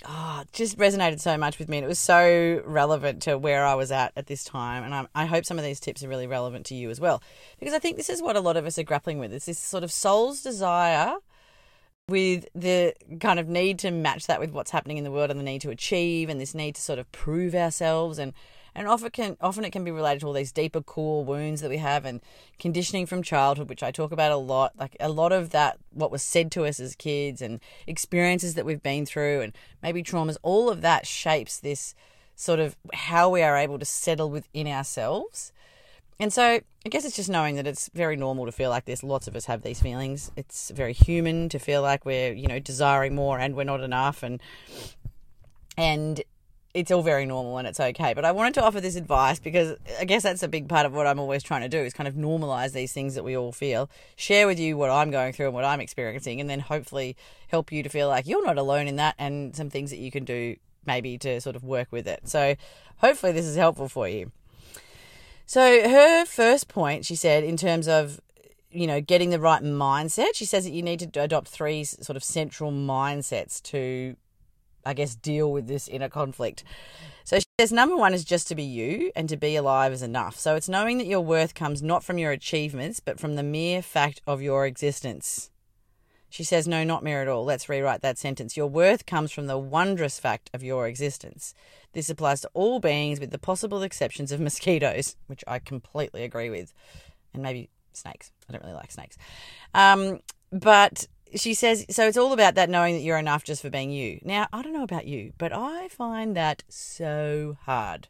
oh, 0.06 0.44
just 0.54 0.78
resonated 0.78 1.20
so 1.20 1.38
much 1.38 1.60
with 1.60 1.70
me. 1.70 1.78
And 1.78 1.86
it 1.86 1.88
was 1.88 2.00
so 2.00 2.62
relevant 2.66 3.22
to 3.24 3.38
where 3.38 3.66
I 3.66 3.76
was 3.76 3.92
at 3.92 4.14
at 4.16 4.28
this 4.28 4.44
time. 4.44 4.84
And 4.84 4.94
I, 4.94 5.08
I 5.16 5.26
hope 5.26 5.46
some 5.46 5.58
of 5.58 5.66
these 5.66 5.80
tips 5.80 6.04
are 6.04 6.10
really 6.10 6.28
relevant 6.28 6.66
to 6.68 6.76
you 6.76 6.90
as 6.90 7.00
well. 7.00 7.22
Because 7.60 7.74
I 7.74 7.80
think 7.80 7.98
this 7.98 8.10
is 8.10 8.22
what 8.22 8.36
a 8.36 8.42
lot 8.42 8.58
of 8.58 8.66
us 8.66 8.78
are 8.80 8.84
grappling 8.84 9.20
with. 9.20 9.34
It's 9.34 9.46
this 9.46 9.60
sort 9.60 9.84
of 9.84 9.92
soul's 9.92 10.42
desire 10.42 11.16
with 12.08 12.48
the 12.56 12.94
kind 13.20 13.40
of 13.40 13.48
need 13.48 13.78
to 13.80 13.92
match 13.92 14.26
that 14.28 14.40
with 14.40 14.52
what's 14.52 14.72
happening 14.72 14.98
in 14.98 15.04
the 15.04 15.12
world 15.12 15.30
and 15.30 15.40
the 15.40 15.44
need 15.44 15.62
to 15.62 15.70
achieve 15.70 16.28
and 16.28 16.42
this 16.42 16.56
need 16.56 16.76
to 16.76 16.82
sort 16.82 16.98
of 16.98 17.12
prove 17.12 17.54
ourselves 17.54 18.18
and 18.18 18.34
and 18.76 18.88
often 18.88 19.10
can 19.12 19.38
often 19.42 19.66
it 19.66 19.72
can 19.72 19.84
be 19.84 19.92
related 19.92 20.22
to 20.22 20.28
all 20.28 20.34
these 20.34 20.52
deeper 20.52 20.82
core 20.82 21.24
wounds 21.24 21.62
that 21.62 21.70
we 21.70 21.78
have 21.78 22.06
and 22.06 22.22
conditioning 22.60 23.06
from 23.06 23.22
childhood 23.24 23.70
which 23.70 23.84
I 23.84 23.92
talk 23.92 24.12
about 24.12 24.32
a 24.32 24.38
lot 24.38 24.74
like 24.78 24.96
a 25.00 25.10
lot 25.10 25.32
of 25.32 25.52
that 25.52 25.78
what 25.92 26.12
was 26.12 26.22
said 26.22 26.52
to 26.52 26.66
us 26.66 26.80
as 26.80 26.96
kids 26.96 27.42
and 27.42 27.60
experiences 27.88 28.56
that 28.56 28.66
we've 28.66 28.84
been 28.84 29.06
through 29.06 29.42
and 29.42 29.54
maybe 29.82 30.04
traumas 30.04 30.38
all 30.42 30.70
of 30.70 30.82
that 30.82 31.08
shapes 31.08 31.60
this 31.60 31.96
sort 32.36 32.60
of 32.60 32.76
how 32.94 33.30
we 33.30 33.42
are 33.42 33.58
able 33.58 33.80
to 33.80 33.86
settle 33.86 34.30
within 34.30 34.68
ourselves 34.68 35.52
and 36.20 36.34
so 36.34 36.60
I 36.86 36.90
guess 36.90 37.06
it's 37.06 37.16
just 37.16 37.30
knowing 37.30 37.56
that 37.56 37.66
it's 37.66 37.90
very 37.94 38.18
normal 38.18 38.46
to 38.46 38.52
feel 38.52 38.70
like 38.70 38.86
this. 38.86 39.04
Lots 39.04 39.28
of 39.28 39.36
us 39.36 39.46
have 39.46 39.62
these 39.62 39.82
feelings. 39.82 40.32
It's 40.36 40.70
very 40.70 40.92
human 40.92 41.48
to 41.50 41.60
feel 41.60 41.82
like 41.82 42.06
we're, 42.06 42.34
you 42.34 42.48
know, 42.48 42.60
desiring 42.60 43.16
more 43.16 43.40
and 43.40 43.56
we're 43.56 43.64
not 43.64 43.82
enough 43.82 44.22
and 44.22 44.42
and 45.78 46.22
it's 46.74 46.92
all 46.92 47.02
very 47.02 47.26
normal 47.26 47.58
and 47.58 47.68
it's 47.68 47.80
okay. 47.80 48.14
But 48.14 48.26
I 48.26 48.32
wanted 48.32 48.54
to 48.56 48.64
offer 48.64 48.80
this 48.80 48.96
advice 48.96 49.40
because 49.40 49.76
I 50.00 50.06
guess 50.06 50.24
that's 50.24 50.44
a 50.44 50.48
big 50.48 50.70
part 50.70 50.86
of 50.86 50.94
what 50.94 51.08
I'm 51.08 51.20
always 51.20 51.42
trying 51.42 51.62
to 51.62 51.70
do 51.70 51.80
is 51.80 51.94
kind 51.94 52.08
of 52.08 52.14
normalize 52.14 52.74
these 52.74 52.94
things 52.94 53.16
that 53.16 53.24
we 53.24 53.36
all 53.36 53.52
feel, 53.52 53.90
share 54.16 54.46
with 54.46 54.60
you 54.60 54.78
what 54.78 54.90
I'm 54.90 55.10
going 55.10 55.34
through 55.34 55.48
and 55.48 55.56
what 55.56 55.66
I'm 55.66 55.82
experiencing, 55.82 56.40
and 56.40 56.50
then 56.50 56.60
hopefully 56.60 57.18
help 57.48 57.72
you 57.72 57.82
to 57.82 57.90
feel 57.90 58.08
like 58.08 58.28
you're 58.28 58.46
not 58.46 58.58
alone 58.58 58.88
in 58.88 58.98
that 58.98 59.16
and 59.18 59.56
some 59.56 59.70
things 59.70 59.90
that 59.90 59.98
you 59.98 60.12
can 60.12 60.26
do 60.26 60.56
maybe 60.86 61.18
to 61.20 61.42
sort 61.42 61.56
of 61.56 61.64
work 61.64 61.88
with 61.92 62.08
it. 62.08 62.28
So 62.28 62.56
hopefully 62.98 63.32
this 63.32 63.46
is 63.46 63.56
helpful 63.56 63.90
for 63.90 64.08
you. 64.08 64.32
So 65.46 65.90
her 65.90 66.26
first 66.26 66.68
point, 66.68 67.06
she 67.06 67.16
said, 67.16 67.44
in 67.44 67.58
terms 67.58 67.88
of 67.88 68.20
you 68.72 68.86
know 68.86 69.02
getting 69.02 69.32
the 69.32 69.40
right 69.40 69.64
mindset, 69.64 70.36
she 70.36 70.46
says 70.46 70.64
that 70.66 70.72
you 70.72 70.84
need 70.84 71.00
to 71.00 71.22
adopt 71.22 71.48
three 71.48 71.84
sort 71.84 72.16
of 72.16 72.24
central 72.24 72.72
mindsets 72.72 73.60
to 73.64 74.16
I 74.86 74.94
guess, 74.94 75.16
deal 75.16 75.52
with 75.52 75.68
this 75.68 75.88
inner 75.88 76.10
conflict. 76.10 76.64
So 77.24 77.38
she 77.38 77.46
says 77.60 77.72
number 77.72 77.96
one 77.96 78.14
is 78.14 78.24
just 78.24 78.48
to 78.48 78.56
be 78.56 78.64
you 78.64 79.12
and 79.16 79.30
to 79.30 79.38
be 79.38 79.56
alive 79.56 79.92
is 79.92 80.02
enough. 80.02 80.40
So 80.40 80.56
it's 80.56 80.70
knowing 80.70 80.98
that 80.98 81.08
your 81.08 81.22
worth 81.22 81.54
comes 81.54 81.84
not 81.84 82.04
from 82.04 82.18
your 82.18 82.32
achievements, 82.32 83.00
but 83.00 83.20
from 83.20 83.36
the 83.36 83.44
mere 83.44 83.82
fact 83.82 84.22
of 84.26 84.42
your 84.42 84.66
existence. 84.66 85.52
She 86.32 86.44
says, 86.44 86.68
no, 86.68 86.84
not 86.84 87.04
mere 87.04 87.22
at 87.22 87.28
all. 87.28 87.44
Let's 87.44 87.68
rewrite 87.68 88.02
that 88.02 88.20
sentence. 88.20 88.56
Your 88.56 88.68
worth 88.68 89.06
comes 89.06 89.32
from 89.32 89.48
the 89.48 89.58
wondrous 89.58 90.20
fact 90.20 90.50
of 90.54 90.64
your 90.64 90.88
existence. 90.88 91.56
This 91.94 92.10
applies 92.10 92.42
to 92.42 92.50
all 92.54 92.80
beings 92.80 93.20
with 93.20 93.32
the 93.32 93.40
possible 93.40 93.82
exceptions 93.82 94.32
of 94.32 94.40
mosquitoes, 94.40 95.16
which 95.26 95.44
I 95.48 95.58
completely 95.58 96.24
agree 96.24 96.52
with, 96.52 96.72
and 97.34 97.42
maybe 97.42 97.70
snakes. 97.94 98.32
I 98.48 98.54
don't 98.54 98.64
really 98.64 98.76
like 98.76 98.92
snakes. 98.92 99.18
Um, 99.74 100.20
but 100.52 101.08
she 101.36 101.54
says, 101.54 101.86
so 101.90 102.08
it's 102.08 102.18
all 102.18 102.34
about 102.34 102.56
that 102.56 102.70
knowing 102.70 102.96
that 102.96 103.02
you're 103.02 103.18
enough 103.18 103.44
just 103.44 103.62
for 103.62 103.70
being 103.70 103.92
you. 103.92 104.20
Now, 104.24 104.48
I 104.52 104.62
don't 104.62 104.74
know 104.74 104.84
about 104.84 105.06
you, 105.06 105.34
but 105.38 105.54
I 105.54 105.88
find 105.90 106.36
that 106.36 106.64
so 106.70 107.58
hard. 107.64 108.08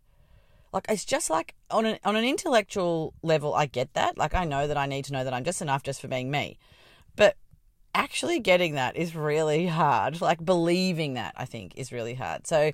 Like 0.71 0.85
it's 0.88 1.05
just 1.05 1.29
like 1.29 1.55
on 1.71 1.85
an 1.85 1.97
on 2.05 2.15
an 2.15 2.23
intellectual 2.23 3.13
level, 3.23 3.55
I 3.55 3.65
get 3.65 3.93
that. 3.95 4.17
Like 4.17 4.35
I 4.35 4.45
know 4.45 4.67
that 4.67 4.77
I 4.77 4.85
need 4.85 5.05
to 5.05 5.13
know 5.13 5.23
that 5.23 5.33
I'm 5.33 5.43
just 5.43 5.61
enough 5.61 5.81
just 5.81 5.99
for 5.99 6.07
being 6.07 6.29
me. 6.29 6.57
But 7.15 7.35
actually 7.95 8.39
getting 8.39 8.75
that 8.75 8.95
is 8.95 9.15
really 9.15 9.67
hard. 9.67 10.21
Like 10.21 10.45
believing 10.45 11.15
that, 11.15 11.33
I 11.35 11.45
think, 11.45 11.73
is 11.75 11.91
really 11.91 12.13
hard. 12.13 12.45
So 12.45 12.71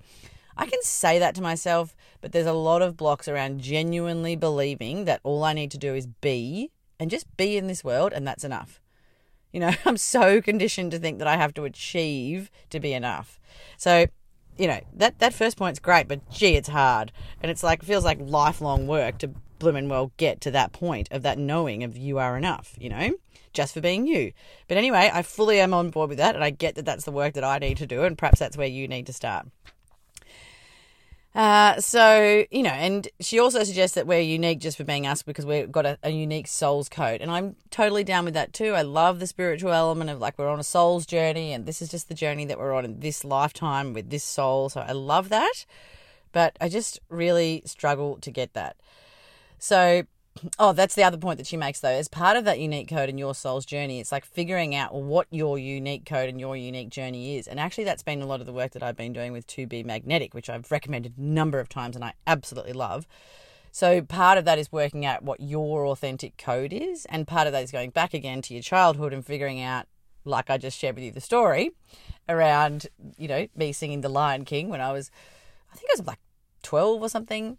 I 0.57 0.65
can 0.65 0.81
say 0.83 1.19
that 1.19 1.35
to 1.35 1.41
myself, 1.41 1.95
but 2.21 2.31
there's 2.31 2.45
a 2.45 2.53
lot 2.53 2.81
of 2.81 2.97
blocks 2.97 3.27
around 3.27 3.61
genuinely 3.61 4.35
believing 4.35 5.05
that 5.05 5.21
all 5.23 5.43
I 5.43 5.53
need 5.53 5.71
to 5.71 5.77
do 5.77 5.95
is 5.95 6.07
be 6.07 6.71
and 6.99 7.09
just 7.09 7.35
be 7.37 7.57
in 7.57 7.67
this 7.67 7.83
world 7.83 8.13
and 8.13 8.27
that's 8.27 8.43
enough. 8.43 8.81
You 9.55 9.62
know, 9.62 9.71
I'm 9.85 9.95
so 9.95 10.41
conditioned 10.41 10.91
to 10.91 11.00
think 11.00 11.17
that 11.19 11.29
I 11.29 11.38
have 11.38 11.53
to 11.53 11.63
achieve 11.63 12.51
to 12.71 12.79
be 12.81 12.91
enough. 12.91 13.39
So, 13.77 14.07
you 14.57 14.67
know, 14.67 14.81
that, 14.93 15.19
that 15.19 15.33
first 15.33 15.55
point's 15.55 15.79
great, 15.79 16.09
but 16.09 16.29
gee, 16.29 16.57
it's 16.57 16.67
hard. 16.67 17.13
And 17.41 17.50
it's 17.50 17.63
like, 17.63 17.81
feels 17.81 18.03
like 18.03 18.19
lifelong 18.19 18.85
work 18.85 19.17
to 19.19 19.29
blooming 19.57 19.88
well 19.88 20.12
get 20.17 20.41
to 20.41 20.51
that 20.51 20.74
point 20.74 21.07
of 21.09 21.21
that 21.21 21.38
knowing 21.38 21.85
of 21.85 21.95
you 21.95 22.17
are 22.17 22.38
enough, 22.38 22.75
you 22.77 22.89
know, 22.89 23.12
just 23.53 23.74
for 23.74 23.79
being 23.79 24.05
you. 24.05 24.33
But 24.67 24.75
anyway, 24.75 25.09
I 25.13 25.21
fully 25.21 25.62
am 25.62 25.74
on 25.74 25.89
board 25.89 26.09
with 26.09 26.17
that 26.17 26.35
and 26.35 26.43
I 26.43 26.50
get 26.50 26.75
that 26.75 26.83
that's 26.83 27.05
the 27.05 27.12
work 27.12 27.33
that 27.35 27.45
I 27.45 27.57
need 27.57 27.77
to 27.77 27.88
do 27.88 28.03
and 28.03 28.17
perhaps 28.17 28.39
that's 28.39 28.57
where 28.57 28.67
you 28.67 28.89
need 28.89 29.05
to 29.05 29.13
start. 29.13 29.47
Uh, 31.36 31.82
so, 31.82 32.46
you 32.50 32.63
know, 32.63 32.70
and 32.70 33.10
she 33.20 33.39
also 33.39 33.62
suggests 33.65 33.96
that 33.96 34.08
we're 34.08 34.22
unique 34.22 34.60
just 34.60 34.77
for 34.77 34.86
being 34.86 35.06
us 35.06 35.22
because 35.22 35.46
we've 35.46 35.70
got 35.70 35.86
a, 35.86 36.00
a, 36.01 36.10
unique 36.10 36.48
soul's 36.48 36.88
code. 36.88 37.20
And 37.20 37.30
I'm 37.30 37.58
totally 37.72 38.06
down 38.06 38.24
with 38.24 38.36
that 38.36 38.54
too. 38.54 38.72
I 38.72 38.84
love 38.84 39.20
the 39.20 39.27
spiritual 39.27 39.74
element 39.74 40.10
of 40.10 40.20
like 40.20 40.39
we're 40.39 40.48
on 40.48 40.62
a 40.62 40.63
soul's 40.63 41.06
journey 41.06 41.51
and 41.51 41.65
this 41.65 41.82
is 41.82 41.89
just 41.89 42.08
the 42.08 42.13
journey 42.13 42.46
that 42.46 42.58
we're 42.58 42.74
on 42.74 42.86
in 42.86 43.01
this 43.01 43.25
lifetime 43.25 43.92
with 43.92 44.10
this 44.10 44.24
soul. 44.24 44.70
So 44.70 44.80
I 44.80 44.94
love 44.94 45.27
that. 45.27 45.65
But 46.32 46.56
I 46.62 46.70
just 46.70 47.01
really 47.10 47.63
struggle 47.65 48.18
to 48.22 48.32
get 48.32 48.54
that. 48.54 48.77
So 49.60 50.04
Oh, 50.60 50.74
that's 50.74 50.96
the 50.96 51.04
other 51.04 51.18
point 51.18 51.38
that 51.38 51.48
she 51.48 51.56
makes 51.56 51.80
though. 51.80 51.89
As 51.89 52.08
part 52.08 52.36
of 52.36 52.44
that 52.44 52.60
unique 52.60 52.89
code 52.89 53.08
in 53.08 53.18
your 53.18 53.34
soul's 53.34 53.65
journey, 53.65 54.00
it's 54.00 54.12
like 54.12 54.25
figuring 54.25 54.75
out 54.75 54.94
what 54.94 55.27
your 55.32 55.58
unique 55.58 56.06
code 56.06 56.27
and 56.27 56.39
your 56.39 56.58
unique 56.58 56.89
journey 56.89 57.38
is. 57.38 57.48
And 57.48 57.60
actually, 57.60 57.86
that's 57.86 58.04
been 58.04 58.22
a 58.22 58.25
lot 58.25 58.42
of 58.42 58.46
the 58.46 58.54
work 58.54 58.72
that 58.72 58.84
I've 58.84 58.98
been 58.98 59.13
doing 59.13 59.32
with 59.32 59.48
To 59.48 59.65
Be 59.65 59.84
Magnetic, 59.84 60.34
which 60.34 60.50
I've 60.50 60.70
recommended 60.72 61.13
a 61.18 61.22
number 61.22 61.60
of 61.60 61.70
times 61.70 61.96
and 61.96 62.04
I 62.04 62.13
absolutely 62.27 62.74
love. 62.74 63.08
So, 63.72 64.01
part 64.01 64.38
of 64.38 64.46
that 64.46 64.60
is 64.60 64.72
working 64.72 65.06
out 65.06 65.24
what 65.24 65.39
your 65.39 65.86
authentic 65.88 66.38
code 66.38 66.74
is. 66.74 67.06
And 67.06 67.27
part 67.27 67.48
of 67.48 67.54
that 67.54 67.63
is 67.63 67.72
going 67.72 67.92
back 67.92 68.13
again 68.13 68.42
to 68.44 68.54
your 68.54 68.63
childhood 68.63 69.13
and 69.13 69.25
figuring 69.25 69.62
out, 69.62 69.88
like 70.25 70.50
I 70.50 70.58
just 70.58 70.77
shared 70.77 70.96
with 70.96 71.04
you 71.06 71.12
the 71.12 71.22
story 71.22 71.72
around, 72.27 72.88
you 73.18 73.27
know, 73.27 73.48
me 73.56 73.72
singing 73.72 74.01
The 74.01 74.10
Lion 74.10 74.44
King 74.44 74.70
when 74.70 74.82
I 74.82 74.92
was, 74.92 75.12
I 75.72 75.77
think 75.77 75.89
I 75.92 75.96
was 75.98 76.08
like 76.08 76.20
12 76.63 77.01
or 77.01 77.10
something 77.10 77.58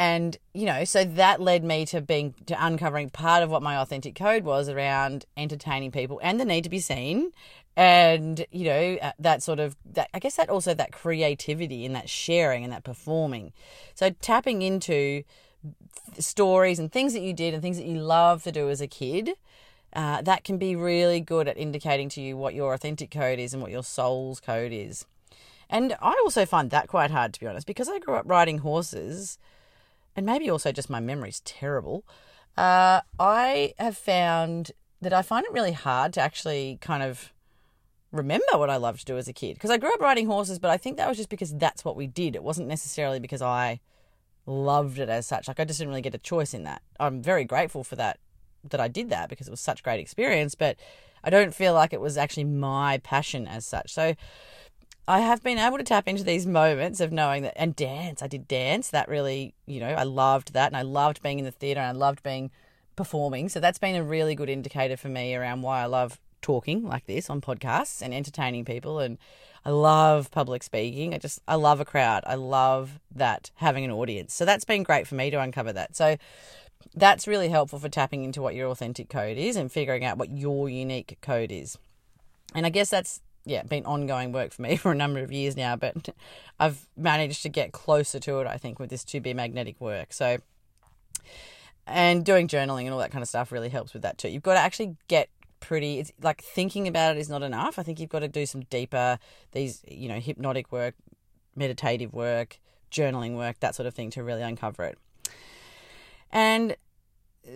and 0.00 0.38
you 0.54 0.64
know 0.64 0.82
so 0.82 1.04
that 1.04 1.42
led 1.42 1.62
me 1.62 1.84
to 1.84 2.00
being 2.00 2.34
to 2.46 2.56
uncovering 2.64 3.10
part 3.10 3.42
of 3.42 3.50
what 3.50 3.62
my 3.62 3.76
authentic 3.76 4.14
code 4.14 4.44
was 4.44 4.66
around 4.66 5.26
entertaining 5.36 5.92
people 5.92 6.18
and 6.22 6.40
the 6.40 6.44
need 6.44 6.64
to 6.64 6.70
be 6.70 6.80
seen 6.80 7.30
and 7.76 8.46
you 8.50 8.64
know 8.64 8.96
uh, 9.02 9.12
that 9.18 9.42
sort 9.42 9.60
of 9.60 9.76
that 9.84 10.08
i 10.14 10.18
guess 10.18 10.36
that 10.36 10.48
also 10.48 10.72
that 10.72 10.90
creativity 10.90 11.84
and 11.84 11.94
that 11.94 12.08
sharing 12.08 12.64
and 12.64 12.72
that 12.72 12.82
performing. 12.82 13.52
So 13.94 14.10
tapping 14.20 14.62
into 14.62 15.22
stories 16.18 16.78
and 16.78 16.90
things 16.90 17.12
that 17.12 17.20
you 17.20 17.34
did 17.34 17.52
and 17.52 17.62
things 17.62 17.76
that 17.76 17.86
you 17.86 18.00
love 18.00 18.42
to 18.44 18.52
do 18.52 18.70
as 18.70 18.80
a 18.80 18.86
kid 18.86 19.32
uh, 19.92 20.22
that 20.22 20.44
can 20.44 20.56
be 20.56 20.76
really 20.76 21.20
good 21.20 21.48
at 21.48 21.58
indicating 21.58 22.08
to 22.08 22.20
you 22.22 22.36
what 22.36 22.54
your 22.54 22.72
authentic 22.72 23.10
code 23.10 23.38
is 23.38 23.52
and 23.52 23.60
what 23.60 23.72
your 23.72 23.82
soul's 23.82 24.40
code 24.40 24.72
is. 24.72 25.04
And 25.68 25.94
i 26.00 26.18
also 26.24 26.46
find 26.46 26.70
that 26.70 26.88
quite 26.88 27.10
hard 27.10 27.34
to 27.34 27.40
be 27.40 27.46
honest 27.46 27.66
because 27.66 27.88
i 27.88 27.98
grew 27.98 28.14
up 28.14 28.24
riding 28.26 28.58
horses 28.58 29.38
and 30.16 30.26
maybe 30.26 30.50
also 30.50 30.72
just 30.72 30.90
my 30.90 31.00
memory's 31.00 31.40
terrible, 31.40 32.04
uh, 32.56 33.00
I 33.18 33.74
have 33.78 33.96
found 33.96 34.72
that 35.00 35.12
I 35.12 35.22
find 35.22 35.46
it 35.46 35.52
really 35.52 35.72
hard 35.72 36.12
to 36.14 36.20
actually 36.20 36.78
kind 36.80 37.02
of 37.02 37.32
remember 38.12 38.58
what 38.58 38.70
I 38.70 38.76
loved 38.76 39.00
to 39.00 39.04
do 39.04 39.16
as 39.16 39.28
a 39.28 39.32
kid. 39.32 39.54
Because 39.54 39.70
I 39.70 39.78
grew 39.78 39.92
up 39.92 40.00
riding 40.00 40.26
horses, 40.26 40.58
but 40.58 40.70
I 40.70 40.76
think 40.76 40.96
that 40.96 41.08
was 41.08 41.16
just 41.16 41.30
because 41.30 41.54
that's 41.54 41.84
what 41.84 41.96
we 41.96 42.06
did. 42.06 42.34
It 42.34 42.42
wasn't 42.42 42.68
necessarily 42.68 43.20
because 43.20 43.40
I 43.40 43.80
loved 44.46 44.98
it 44.98 45.08
as 45.08 45.26
such. 45.26 45.48
Like 45.48 45.60
I 45.60 45.64
just 45.64 45.78
didn't 45.78 45.90
really 45.90 46.02
get 46.02 46.14
a 46.14 46.18
choice 46.18 46.52
in 46.52 46.64
that. 46.64 46.82
I'm 46.98 47.22
very 47.22 47.44
grateful 47.44 47.84
for 47.84 47.96
that 47.96 48.18
that 48.68 48.80
I 48.80 48.88
did 48.88 49.08
that 49.08 49.30
because 49.30 49.48
it 49.48 49.50
was 49.50 49.60
such 49.60 49.80
a 49.80 49.82
great 49.82 50.00
experience, 50.00 50.54
but 50.54 50.76
I 51.24 51.30
don't 51.30 51.54
feel 51.54 51.72
like 51.72 51.92
it 51.92 52.00
was 52.00 52.18
actually 52.18 52.44
my 52.44 52.98
passion 52.98 53.46
as 53.46 53.64
such. 53.64 53.92
So 53.92 54.14
I 55.10 55.18
have 55.18 55.42
been 55.42 55.58
able 55.58 55.76
to 55.76 55.82
tap 55.82 56.06
into 56.06 56.22
these 56.22 56.46
moments 56.46 57.00
of 57.00 57.10
knowing 57.10 57.42
that, 57.42 57.54
and 57.60 57.74
dance. 57.74 58.22
I 58.22 58.28
did 58.28 58.46
dance. 58.46 58.90
That 58.90 59.08
really, 59.08 59.54
you 59.66 59.80
know, 59.80 59.88
I 59.88 60.04
loved 60.04 60.52
that. 60.52 60.68
And 60.68 60.76
I 60.76 60.82
loved 60.82 61.20
being 61.20 61.40
in 61.40 61.44
the 61.44 61.50
theatre 61.50 61.80
and 61.80 61.88
I 61.88 61.98
loved 61.98 62.22
being 62.22 62.52
performing. 62.94 63.48
So 63.48 63.58
that's 63.58 63.80
been 63.80 63.96
a 63.96 64.04
really 64.04 64.36
good 64.36 64.48
indicator 64.48 64.96
for 64.96 65.08
me 65.08 65.34
around 65.34 65.62
why 65.62 65.82
I 65.82 65.86
love 65.86 66.20
talking 66.42 66.84
like 66.84 67.06
this 67.06 67.28
on 67.28 67.40
podcasts 67.40 68.00
and 68.00 68.14
entertaining 68.14 68.64
people. 68.64 69.00
And 69.00 69.18
I 69.64 69.70
love 69.70 70.30
public 70.30 70.62
speaking. 70.62 71.12
I 71.12 71.18
just, 71.18 71.40
I 71.48 71.56
love 71.56 71.80
a 71.80 71.84
crowd. 71.84 72.22
I 72.24 72.36
love 72.36 73.00
that 73.12 73.50
having 73.56 73.84
an 73.84 73.90
audience. 73.90 74.32
So 74.32 74.44
that's 74.44 74.64
been 74.64 74.84
great 74.84 75.08
for 75.08 75.16
me 75.16 75.28
to 75.30 75.40
uncover 75.40 75.72
that. 75.72 75.96
So 75.96 76.18
that's 76.94 77.26
really 77.26 77.48
helpful 77.48 77.80
for 77.80 77.88
tapping 77.88 78.22
into 78.22 78.40
what 78.40 78.54
your 78.54 78.68
authentic 78.68 79.08
code 79.08 79.38
is 79.38 79.56
and 79.56 79.72
figuring 79.72 80.04
out 80.04 80.18
what 80.18 80.30
your 80.30 80.68
unique 80.68 81.18
code 81.20 81.50
is. 81.50 81.76
And 82.54 82.64
I 82.64 82.70
guess 82.70 82.90
that's 82.90 83.20
yeah, 83.44 83.62
been 83.62 83.86
ongoing 83.86 84.32
work 84.32 84.52
for 84.52 84.62
me 84.62 84.76
for 84.76 84.92
a 84.92 84.94
number 84.94 85.20
of 85.20 85.32
years 85.32 85.56
now, 85.56 85.76
but 85.76 86.10
I've 86.58 86.86
managed 86.96 87.42
to 87.42 87.48
get 87.48 87.72
closer 87.72 88.18
to 88.20 88.40
it, 88.40 88.46
I 88.46 88.56
think, 88.56 88.78
with 88.78 88.90
this 88.90 89.04
To 89.04 89.20
Be 89.20 89.34
Magnetic 89.34 89.80
work. 89.80 90.12
So, 90.12 90.38
and 91.86 92.24
doing 92.24 92.48
journaling 92.48 92.84
and 92.84 92.90
all 92.90 92.98
that 92.98 93.10
kind 93.10 93.22
of 93.22 93.28
stuff 93.28 93.50
really 93.50 93.68
helps 93.68 93.92
with 93.92 94.02
that 94.02 94.18
too. 94.18 94.28
You've 94.28 94.42
got 94.42 94.54
to 94.54 94.60
actually 94.60 94.96
get 95.08 95.28
pretty, 95.60 95.98
it's 95.98 96.12
like 96.22 96.42
thinking 96.42 96.86
about 96.86 97.16
it 97.16 97.20
is 97.20 97.28
not 97.28 97.42
enough. 97.42 97.78
I 97.78 97.82
think 97.82 98.00
you've 98.00 98.10
got 98.10 98.20
to 98.20 98.28
do 98.28 98.46
some 98.46 98.62
deeper, 98.62 99.18
these, 99.52 99.82
you 99.88 100.08
know, 100.08 100.20
hypnotic 100.20 100.70
work, 100.70 100.94
meditative 101.56 102.12
work, 102.12 102.58
journaling 102.90 103.36
work, 103.36 103.60
that 103.60 103.74
sort 103.74 103.86
of 103.86 103.94
thing 103.94 104.10
to 104.10 104.22
really 104.22 104.42
uncover 104.42 104.84
it. 104.84 104.98
And 106.32 106.76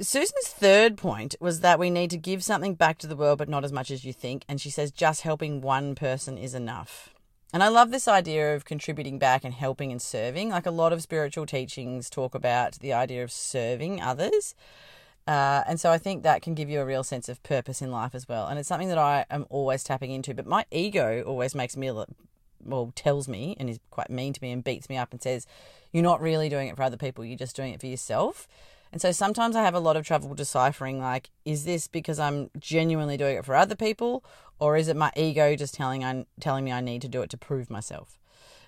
Susan's 0.00 0.48
third 0.48 0.96
point 0.96 1.34
was 1.40 1.60
that 1.60 1.78
we 1.78 1.90
need 1.90 2.10
to 2.10 2.16
give 2.16 2.42
something 2.42 2.74
back 2.74 2.98
to 2.98 3.06
the 3.06 3.16
world, 3.16 3.38
but 3.38 3.48
not 3.48 3.64
as 3.64 3.72
much 3.72 3.90
as 3.90 4.04
you 4.04 4.12
think. 4.12 4.44
And 4.48 4.60
she 4.60 4.70
says 4.70 4.90
just 4.90 5.22
helping 5.22 5.60
one 5.60 5.94
person 5.94 6.38
is 6.38 6.54
enough. 6.54 7.14
And 7.52 7.62
I 7.62 7.68
love 7.68 7.90
this 7.90 8.08
idea 8.08 8.56
of 8.56 8.64
contributing 8.64 9.18
back 9.18 9.44
and 9.44 9.54
helping 9.54 9.92
and 9.92 10.02
serving. 10.02 10.48
Like 10.48 10.66
a 10.66 10.72
lot 10.72 10.92
of 10.92 11.02
spiritual 11.02 11.46
teachings 11.46 12.10
talk 12.10 12.34
about 12.34 12.80
the 12.80 12.92
idea 12.92 13.22
of 13.22 13.30
serving 13.30 14.00
others. 14.00 14.56
Uh, 15.26 15.62
and 15.66 15.78
so 15.78 15.90
I 15.90 15.98
think 15.98 16.22
that 16.22 16.42
can 16.42 16.54
give 16.54 16.68
you 16.68 16.80
a 16.80 16.84
real 16.84 17.04
sense 17.04 17.28
of 17.28 17.42
purpose 17.42 17.80
in 17.80 17.90
life 17.90 18.14
as 18.14 18.28
well. 18.28 18.48
And 18.48 18.58
it's 18.58 18.68
something 18.68 18.88
that 18.88 18.98
I 18.98 19.24
am 19.30 19.46
always 19.50 19.84
tapping 19.84 20.10
into. 20.10 20.34
But 20.34 20.46
my 20.46 20.66
ego 20.70 21.22
always 21.26 21.54
makes 21.54 21.76
me, 21.76 21.92
well, 22.60 22.92
tells 22.96 23.28
me 23.28 23.56
and 23.60 23.70
is 23.70 23.78
quite 23.90 24.10
mean 24.10 24.32
to 24.32 24.42
me 24.42 24.50
and 24.50 24.64
beats 24.64 24.88
me 24.88 24.96
up 24.96 25.12
and 25.12 25.22
says, 25.22 25.46
You're 25.92 26.02
not 26.02 26.20
really 26.20 26.48
doing 26.48 26.68
it 26.68 26.76
for 26.76 26.82
other 26.82 26.96
people, 26.96 27.24
you're 27.24 27.38
just 27.38 27.54
doing 27.54 27.72
it 27.72 27.80
for 27.80 27.86
yourself. 27.86 28.48
And 28.94 29.02
so 29.02 29.10
sometimes 29.10 29.56
I 29.56 29.62
have 29.62 29.74
a 29.74 29.80
lot 29.80 29.96
of 29.96 30.06
trouble 30.06 30.32
deciphering 30.36 31.00
like, 31.00 31.30
is 31.44 31.64
this 31.64 31.88
because 31.88 32.20
I'm 32.20 32.48
genuinely 32.60 33.16
doing 33.16 33.36
it 33.36 33.44
for 33.44 33.56
other 33.56 33.74
people, 33.74 34.24
or 34.60 34.76
is 34.76 34.86
it 34.86 34.94
my 34.94 35.10
ego 35.16 35.56
just 35.56 35.74
telling 35.74 36.04
I, 36.04 36.26
telling 36.38 36.64
me 36.64 36.70
I 36.70 36.80
need 36.80 37.02
to 37.02 37.08
do 37.08 37.20
it 37.20 37.30
to 37.30 37.36
prove 37.36 37.70
myself? 37.70 38.20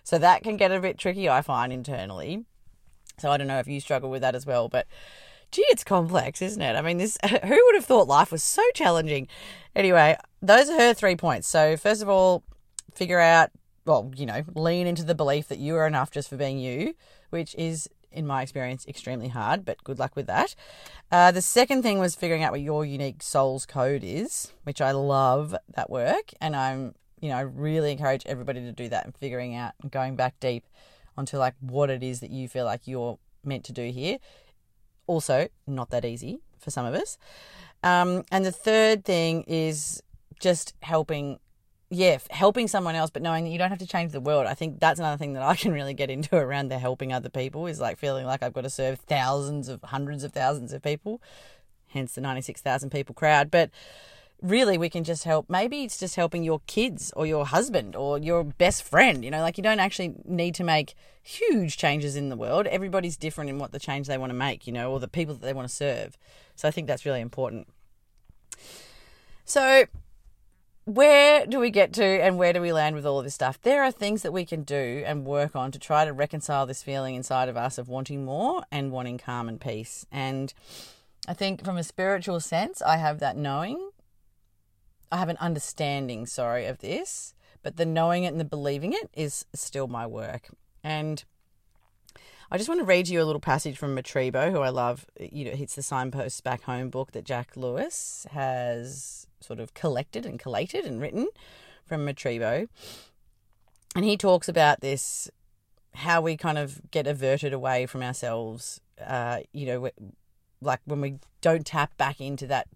So 0.03 0.19
that 0.19 0.43
can 0.43 0.57
get 0.57 0.73
a 0.73 0.81
bit 0.81 0.99
tricky, 0.99 1.29
I 1.29 1.43
find 1.43 1.73
internally. 1.73 2.45
So 3.19 3.31
I 3.31 3.37
don't 3.37 3.47
know 3.47 3.61
if 3.61 3.69
you 3.69 3.79
struggle 3.79 4.11
with 4.11 4.21
that 4.23 4.35
as 4.35 4.45
well, 4.45 4.69
but 4.69 4.89
gee, 5.53 5.65
it's 5.69 5.85
complex, 5.85 6.43
isn't 6.43 6.61
it? 6.61 6.75
I 6.75 6.83
mean, 6.83 6.99
this 6.99 7.17
who 7.25 7.65
would 7.67 7.75
have 7.77 7.85
thought 7.85 8.09
life 8.09 8.33
was 8.33 8.43
so 8.43 8.65
challenging? 8.75 9.29
Anyway, 9.77 10.17
those 10.43 10.69
are 10.69 10.77
her 10.77 10.93
three 10.93 11.15
points. 11.15 11.47
So 11.47 11.77
first 11.77 12.03
of 12.03 12.09
all, 12.09 12.43
figure 12.93 13.21
out, 13.21 13.51
well, 13.85 14.11
you 14.17 14.27
know, 14.27 14.43
lean 14.57 14.89
into 14.89 15.05
the 15.05 15.15
belief 15.15 15.47
that 15.47 15.61
you 15.61 15.77
are 15.77 15.87
enough 15.87 16.11
just 16.11 16.29
for 16.29 16.37
being 16.37 16.59
you, 16.59 16.97
which 17.31 17.55
is 17.55 17.89
in 18.17 18.27
my 18.27 18.43
experience, 18.43 18.87
extremely 18.87 19.29
hard, 19.29 19.65
but 19.65 19.83
good 19.85 19.99
luck 19.99 20.17
with 20.17 20.27
that. 20.27 20.55
Uh, 21.13 21.31
the 21.31 21.43
second 21.43 21.83
thing 21.83 21.99
was 21.99 22.15
figuring 22.15 22.43
out 22.43 22.53
what 22.53 22.61
your 22.61 22.85
unique 22.85 23.23
soul's 23.23 23.67
code 23.67 24.03
is, 24.03 24.53
which 24.65 24.81
I 24.81 24.93
love 24.93 25.55
that 25.75 25.91
work. 25.91 26.33
And 26.41 26.57
I'm, 26.57 26.95
you 27.21 27.29
know, 27.29 27.37
I 27.37 27.43
really 27.43 27.93
encourage 27.93 28.25
everybody 28.27 28.61
to 28.61 28.73
do 28.73 28.89
that 28.89 29.05
and 29.05 29.15
figuring 29.15 29.55
out 29.55 29.73
and 29.83 29.91
going 29.91 30.17
back 30.17 30.41
deep 30.41 30.65
onto 31.17 31.37
like 31.39 31.55
what 31.61 31.91
it 31.91 32.03
is 32.03 32.21
that 32.21 32.31
you 32.31 32.49
feel 32.49 32.65
like 32.65 32.87
you're 32.87 33.19
meant 33.45 33.65
to 33.65 33.73
do 33.73 33.91
here. 33.91 34.19
Also, 35.07 35.49
not 35.67 35.91
that 35.91 36.05
easy 36.05 36.41
for 36.59 36.71
some 36.71 36.87
of 36.87 36.95
us. 36.95 37.19
Um, 37.83 38.25
and 38.33 38.45
the 38.45 38.53
third 38.53 39.05
thing 39.05 39.45
is 39.47 40.03
just 40.41 40.75
helping 40.81 41.39
yeah, 41.91 42.19
helping 42.31 42.67
someone 42.67 42.97
else, 42.97 43.11
but 43.11 43.23
knowing 43.23 43.45
that 43.45 43.51
you 43.51 43.59
don't 43.59 43.71
have 43.71 43.79
to 43.79 43.87
change 43.87 44.13
the 44.13 44.21
world. 44.21 44.47
I 44.47 44.55
think 44.55 44.81
that's 44.81 44.99
another 44.99 45.17
thing 45.17 45.35
that 45.35 45.43
I 45.43 45.55
can 45.55 45.73
really 45.73 45.95
get 45.95 46.11
into 46.11 46.37
around 46.37 46.69
the 46.69 46.79
helping 46.79 47.13
other 47.13 47.29
people 47.29 47.67
is 47.67 47.81
like 47.81 47.99
feeling 47.99 48.27
like 48.27 48.43
I've 48.43 48.53
got 48.53 48.63
to 48.63 48.71
serve 48.71 48.99
thousands 49.01 49.69
of 49.69 49.83
hundreds 49.83 50.25
of 50.25 50.33
thousands 50.33 50.73
of 50.73 50.83
people, 50.83 51.23
hence 51.89 52.15
the 52.15 52.21
96,000 52.21 52.91
people 52.91 53.15
crowd. 53.15 53.51
But 53.51 53.71
really 54.43 54.77
we 54.77 54.91
can 54.91 55.03
just 55.03 55.25
help 55.25 55.49
maybe 55.49 55.83
it's 55.83 55.99
just 55.99 56.15
helping 56.15 56.45
your 56.45 56.61
kids 56.67 57.11
or 57.17 57.27
your 57.27 57.47
husband 57.47 57.97
or 57.97 58.19
your 58.19 58.45
best 58.45 58.83
friend 58.83 59.25
you 59.25 59.31
know 59.31 59.41
like 59.41 59.57
you 59.57 59.63
don't 59.63 59.81
actually 59.81 60.15
need 60.27 60.55
to 60.55 60.63
make 60.63 60.95
huge 61.23 61.79
changes 61.79 62.17
in 62.17 62.29
the 62.29 62.37
world 62.37 62.67
everybody's 62.67 63.17
different 63.17 63.49
in 63.49 63.59
what 63.59 63.73
the 63.73 63.79
change 63.79 64.07
they 64.07 64.19
want 64.19 64.29
to 64.29 64.35
make 64.35 64.67
you 64.67 64.73
know 64.75 64.93
or 64.93 65.01
the 65.01 65.09
people 65.09 65.35
that 65.35 65.41
they 65.41 65.55
want 65.55 65.67
to 65.67 65.75
serve 65.75 66.19
so 66.55 66.69
i 66.69 66.71
think 66.71 66.87
that's 66.87 67.07
really 67.07 67.23
important 67.23 67.67
so 69.47 69.87
where 70.87 71.45
do 71.47 71.61
we 71.61 71.71
get 71.71 71.93
to 71.93 72.05
and 72.05 72.39
where 72.39 72.53
do 72.53 72.61
we 72.61 72.73
land 72.73 72.97
with 72.97 73.05
all 73.05 73.19
of 73.19 73.25
this 73.25 73.35
stuff 73.35 73.61
there 73.63 73.83
are 73.83 73.91
things 73.91 74.23
that 74.23 74.33
we 74.33 74.45
can 74.45 74.63
do 74.63 75.03
and 75.05 75.27
work 75.27 75.55
on 75.55 75.71
to 75.71 75.79
try 75.79 76.05
to 76.05 76.13
reconcile 76.13 76.65
this 76.65 76.83
feeling 76.83 77.15
inside 77.15 77.49
of 77.49 77.57
us 77.57 77.77
of 77.77 77.89
wanting 77.89 78.25
more 78.25 78.63
and 78.73 78.93
wanting 78.93 79.19
calm 79.19 79.49
and 79.49 79.61
peace 79.61 80.07
and 80.11 80.55
I 81.29 81.35
think 81.35 81.65
from 81.65 81.77
a 81.77 81.83
spiritual 81.83 82.39
sense, 82.41 82.81
I 82.81 82.99
have 82.99 83.19
that 83.19 83.37
knowing 83.37 83.91
I 85.11 85.19
have 85.19 85.29
an 85.29 85.37
understanding, 85.39 86.27
sorry, 86.27 86.67
of 86.67 86.79
this, 86.79 87.35
but 87.63 87.77
the 87.77 87.87
knowing 87.87 88.25
it 88.25 88.29
and 88.29 88.41
the 88.41 88.45
believing 88.45 88.93
it 88.93 89.09
is 89.15 89.45
still 89.55 89.87
my 89.87 90.07
work. 90.07 90.49
And 90.83 91.25
I 92.51 92.59
just 92.59 92.69
want 92.69 92.81
to 92.81 92.85
read 92.85 93.09
you 93.09 93.23
a 93.23 93.25
little 93.25 93.41
passage 93.41 93.77
from 93.77 93.97
Matribo, 93.97 94.51
who 94.51 94.61
I 94.61 94.69
love. 94.69 95.07
You 95.19 95.47
know, 95.47 95.53
it's 95.53 95.75
the 95.75 95.83
Signposts 95.83 96.41
Back 96.41 96.63
Home 96.63 96.91
book 96.91 97.13
that 97.13 97.25
Jack 97.25 97.57
Lewis 97.57 98.27
has 98.31 99.27
sort 99.47 99.61
of 99.61 99.75
collected 99.75 100.27
and 100.27 100.39
collated 100.39 100.85
and 100.85 101.01
written 101.01 101.29
from 101.85 102.05
Matribo. 102.05 102.69
And 103.95 104.05
he 104.05 104.17
talks 104.17 104.49
about 104.49 104.81
this 104.81 105.31
how 105.95 106.21
we 106.21 106.37
kind 106.37 106.59
of 106.59 106.81
get 106.91 107.07
averted 107.07 107.53
away 107.55 107.87
from 107.87 108.03
ourselves, 108.03 108.81
uh, 109.05 109.39
you 109.53 109.67
know, 109.67 109.91
like 110.61 110.81
when 110.85 111.01
we 111.01 111.19
don't 111.41 111.65
tap 111.65 111.97
back 111.97 112.21
into 112.21 112.47
that 112.47 112.67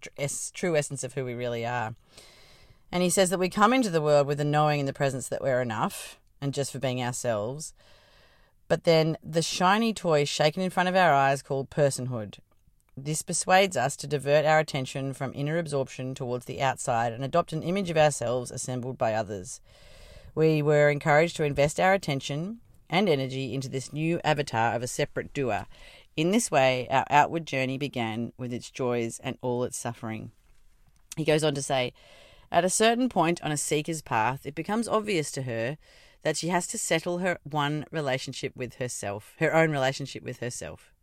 true 0.53 0.75
essence 0.75 1.03
of 1.03 1.13
who 1.13 1.23
we 1.23 1.33
really 1.33 1.65
are. 1.65 1.93
And 2.91 3.03
he 3.03 3.09
says 3.09 3.29
that 3.29 3.39
we 3.39 3.49
come 3.49 3.73
into 3.73 3.89
the 3.89 4.01
world 4.01 4.27
with 4.27 4.39
the 4.39 4.43
knowing 4.43 4.81
and 4.81 4.89
the 4.89 4.93
presence 4.93 5.27
that 5.27 5.41
we're 5.41 5.61
enough 5.61 6.19
and 6.41 6.53
just 6.53 6.71
for 6.71 6.79
being 6.79 7.01
ourselves. 7.01 7.73
But 8.67 8.83
then 8.85 9.17
the 9.23 9.41
shiny 9.41 9.93
toy 9.93 10.25
shaken 10.25 10.63
in 10.63 10.69
front 10.69 10.89
of 10.89 10.95
our 10.95 11.13
eyes 11.13 11.41
called 11.41 11.69
personhood. 11.69 12.39
This 13.03 13.23
persuades 13.23 13.75
us 13.75 13.95
to 13.95 14.05
divert 14.05 14.45
our 14.45 14.59
attention 14.59 15.13
from 15.13 15.31
inner 15.33 15.57
absorption 15.57 16.13
towards 16.13 16.45
the 16.45 16.61
outside 16.61 17.13
and 17.13 17.23
adopt 17.23 17.51
an 17.51 17.63
image 17.63 17.89
of 17.89 17.97
ourselves 17.97 18.51
assembled 18.51 18.99
by 18.99 19.15
others. 19.15 19.59
We 20.35 20.61
were 20.61 20.87
encouraged 20.87 21.35
to 21.37 21.43
invest 21.43 21.79
our 21.79 21.93
attention 21.93 22.59
and 22.91 23.09
energy 23.09 23.55
into 23.55 23.69
this 23.69 23.91
new 23.91 24.21
avatar 24.23 24.75
of 24.75 24.83
a 24.83 24.87
separate 24.87 25.33
doer. 25.33 25.65
In 26.15 26.29
this 26.29 26.51
way, 26.51 26.87
our 26.91 27.05
outward 27.09 27.47
journey 27.47 27.79
began 27.79 28.33
with 28.37 28.53
its 28.53 28.69
joys 28.69 29.19
and 29.23 29.35
all 29.41 29.63
its 29.63 29.77
suffering. 29.77 30.29
He 31.17 31.25
goes 31.25 31.43
on 31.43 31.55
to 31.55 31.63
say, 31.63 31.93
at 32.51 32.65
a 32.65 32.69
certain 32.69 33.09
point 33.09 33.41
on 33.41 33.51
a 33.51 33.57
seeker's 33.57 34.03
path, 34.03 34.45
it 34.45 34.53
becomes 34.53 34.87
obvious 34.87 35.31
to 35.31 35.43
her 35.43 35.79
that 36.21 36.37
she 36.37 36.49
has 36.49 36.67
to 36.67 36.77
settle 36.77 37.17
her 37.17 37.39
one 37.41 37.85
relationship 37.89 38.55
with 38.55 38.75
herself, 38.75 39.33
her 39.39 39.55
own 39.55 39.71
relationship 39.71 40.21
with 40.21 40.39
herself. 40.39 40.93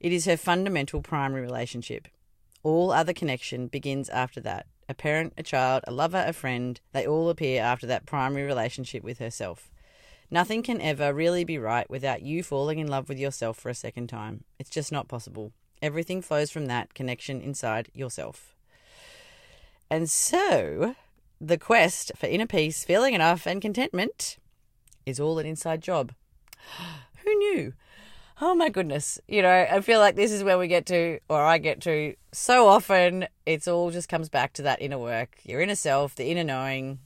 It 0.00 0.12
is 0.12 0.26
her 0.26 0.36
fundamental 0.36 1.02
primary 1.02 1.42
relationship. 1.42 2.08
All 2.62 2.90
other 2.90 3.12
connection 3.12 3.68
begins 3.68 4.08
after 4.08 4.40
that. 4.40 4.66
A 4.88 4.94
parent, 4.94 5.32
a 5.38 5.42
child, 5.42 5.84
a 5.86 5.92
lover, 5.92 6.24
a 6.26 6.32
friend, 6.32 6.80
they 6.92 7.06
all 7.06 7.28
appear 7.28 7.62
after 7.62 7.86
that 7.86 8.06
primary 8.06 8.44
relationship 8.44 9.02
with 9.02 9.18
herself. 9.18 9.70
Nothing 10.30 10.62
can 10.62 10.80
ever 10.80 11.12
really 11.12 11.44
be 11.44 11.58
right 11.58 11.88
without 11.88 12.22
you 12.22 12.42
falling 12.42 12.78
in 12.78 12.88
love 12.88 13.08
with 13.08 13.18
yourself 13.18 13.58
for 13.58 13.68
a 13.68 13.74
second 13.74 14.08
time. 14.08 14.44
It's 14.58 14.70
just 14.70 14.90
not 14.90 15.08
possible. 15.08 15.52
Everything 15.80 16.22
flows 16.22 16.50
from 16.50 16.66
that 16.66 16.94
connection 16.94 17.40
inside 17.40 17.90
yourself. 17.94 18.54
And 19.90 20.10
so, 20.10 20.96
the 21.40 21.58
quest 21.58 22.12
for 22.16 22.26
inner 22.26 22.46
peace, 22.46 22.84
feeling 22.84 23.14
enough, 23.14 23.46
and 23.46 23.60
contentment 23.60 24.38
is 25.04 25.20
all 25.20 25.38
an 25.38 25.46
inside 25.46 25.82
job. 25.82 26.12
Who 27.24 27.34
knew? 27.34 27.74
Oh 28.40 28.54
my 28.54 28.68
goodness. 28.68 29.20
You 29.28 29.42
know, 29.42 29.66
I 29.70 29.80
feel 29.80 30.00
like 30.00 30.16
this 30.16 30.32
is 30.32 30.42
where 30.42 30.58
we 30.58 30.66
get 30.66 30.86
to, 30.86 31.20
or 31.28 31.42
I 31.42 31.58
get 31.58 31.80
to, 31.82 32.14
so 32.32 32.66
often. 32.66 33.28
It's 33.46 33.68
all 33.68 33.90
just 33.90 34.08
comes 34.08 34.28
back 34.28 34.52
to 34.54 34.62
that 34.62 34.82
inner 34.82 34.98
work, 34.98 35.38
your 35.44 35.60
inner 35.60 35.76
self, 35.76 36.16
the 36.16 36.26
inner 36.26 36.42
knowing, 36.42 36.98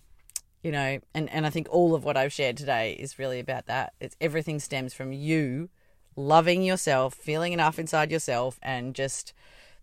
you 0.62 0.72
know, 0.72 1.00
and, 1.14 1.28
and 1.30 1.44
I 1.44 1.50
think 1.50 1.68
all 1.70 1.94
of 1.94 2.02
what 2.02 2.16
I've 2.16 2.32
shared 2.32 2.56
today 2.56 2.92
is 2.92 3.18
really 3.18 3.40
about 3.40 3.66
that. 3.66 3.92
It's 4.00 4.16
everything 4.20 4.58
stems 4.58 4.94
from 4.94 5.12
you 5.12 5.68
loving 6.16 6.62
yourself, 6.62 7.14
feeling 7.14 7.52
enough 7.52 7.78
inside 7.78 8.10
yourself, 8.10 8.58
and 8.62 8.94
just 8.94 9.34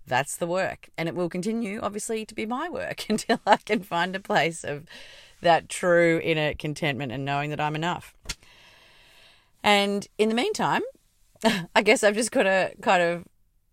that's 0.08 0.36
the 0.36 0.48
work. 0.48 0.90
And 0.98 1.08
it 1.08 1.16
will 1.16 1.30
continue, 1.30 1.80
obviously, 1.82 2.26
to 2.26 2.36
be 2.36 2.48
my 2.48 2.70
work 2.70 3.06
until 3.10 3.40
I 3.46 3.58
can 3.58 3.84
find 3.84 4.16
a 4.16 4.20
place 4.20 4.64
of 4.64 4.86
that 5.42 5.70
true 5.70 6.20
inner 6.24 6.56
contentment 6.56 7.12
and 7.12 7.24
knowing 7.24 7.52
that 7.52 7.62
I'm 7.62 7.76
enough. 7.76 8.16
And 9.64 10.08
in 10.18 10.30
the 10.30 10.36
meantime, 10.36 10.82
I 11.76 11.82
guess 11.82 12.04
I've 12.04 12.16
just 12.16 12.32
got 12.32 12.44
to 12.44 12.72
kind 12.82 13.02
of 13.02 13.26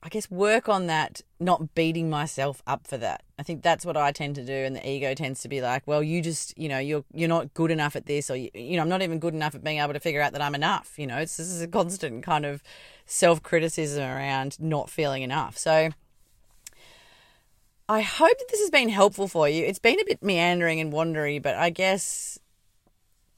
I 0.04 0.08
guess 0.08 0.28
work 0.28 0.68
on 0.68 0.88
that, 0.88 1.20
not 1.38 1.76
beating 1.76 2.10
myself 2.10 2.60
up 2.66 2.88
for 2.88 2.98
that. 2.98 3.22
I 3.38 3.44
think 3.44 3.62
that's 3.62 3.86
what 3.86 3.96
I 3.96 4.10
tend 4.10 4.34
to 4.34 4.44
do, 4.44 4.52
and 4.52 4.74
the 4.74 4.88
ego 4.88 5.14
tends 5.14 5.42
to 5.42 5.48
be 5.48 5.60
like, 5.60 5.86
"Well, 5.86 6.02
you 6.02 6.20
just, 6.20 6.58
you 6.58 6.68
know, 6.68 6.78
you're 6.78 7.04
you're 7.14 7.28
not 7.28 7.54
good 7.54 7.70
enough 7.70 7.94
at 7.94 8.06
this, 8.06 8.28
or 8.28 8.34
you, 8.34 8.50
you 8.52 8.76
know, 8.76 8.82
I'm 8.82 8.88
not 8.88 9.02
even 9.02 9.20
good 9.20 9.34
enough 9.34 9.54
at 9.54 9.62
being 9.62 9.78
able 9.78 9.92
to 9.92 10.00
figure 10.00 10.20
out 10.20 10.32
that 10.32 10.42
I'm 10.42 10.56
enough." 10.56 10.98
You 10.98 11.06
know, 11.06 11.18
it's 11.18 11.36
this 11.36 11.46
is 11.46 11.62
a 11.62 11.68
constant 11.68 12.24
kind 12.24 12.44
of 12.44 12.64
self 13.06 13.44
criticism 13.44 14.02
around 14.02 14.58
not 14.58 14.90
feeling 14.90 15.22
enough. 15.22 15.56
So, 15.56 15.90
I 17.88 18.00
hope 18.00 18.38
that 18.38 18.48
this 18.50 18.60
has 18.60 18.70
been 18.70 18.88
helpful 18.88 19.28
for 19.28 19.48
you. 19.48 19.64
It's 19.64 19.78
been 19.78 20.00
a 20.00 20.04
bit 20.04 20.20
meandering 20.20 20.80
and 20.80 20.92
wandery, 20.92 21.40
but 21.40 21.54
I 21.54 21.70
guess 21.70 22.40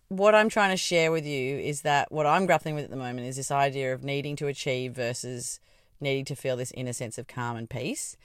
what 0.08 0.34
I'm 0.34 0.48
trying 0.48 0.70
to 0.70 0.76
share 0.76 1.10
with 1.10 1.26
you 1.26 1.58
is 1.58 1.82
that 1.82 2.12
what 2.12 2.26
I'm 2.26 2.46
grappling 2.46 2.74
with 2.74 2.84
at 2.84 2.90
the 2.90 2.96
moment 2.96 3.26
is 3.26 3.36
this 3.36 3.50
idea 3.50 3.92
of 3.92 4.04
needing 4.04 4.36
to 4.36 4.46
achieve 4.46 4.94
versus 4.94 5.60
needing 6.00 6.24
to 6.26 6.36
feel 6.36 6.56
this 6.56 6.72
inner 6.72 6.92
sense 6.92 7.18
of 7.18 7.26
calm 7.26 7.56
and 7.56 7.68
peace. 7.68 8.16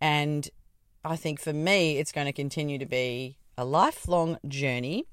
And 0.00 0.48
I 1.04 1.16
think 1.16 1.40
for 1.40 1.52
me, 1.52 1.98
it's 1.98 2.12
going 2.12 2.26
to 2.26 2.32
continue 2.32 2.78
to 2.78 2.86
be 2.86 3.36
a 3.56 3.64
lifelong 3.64 4.38
journey. 4.48 5.06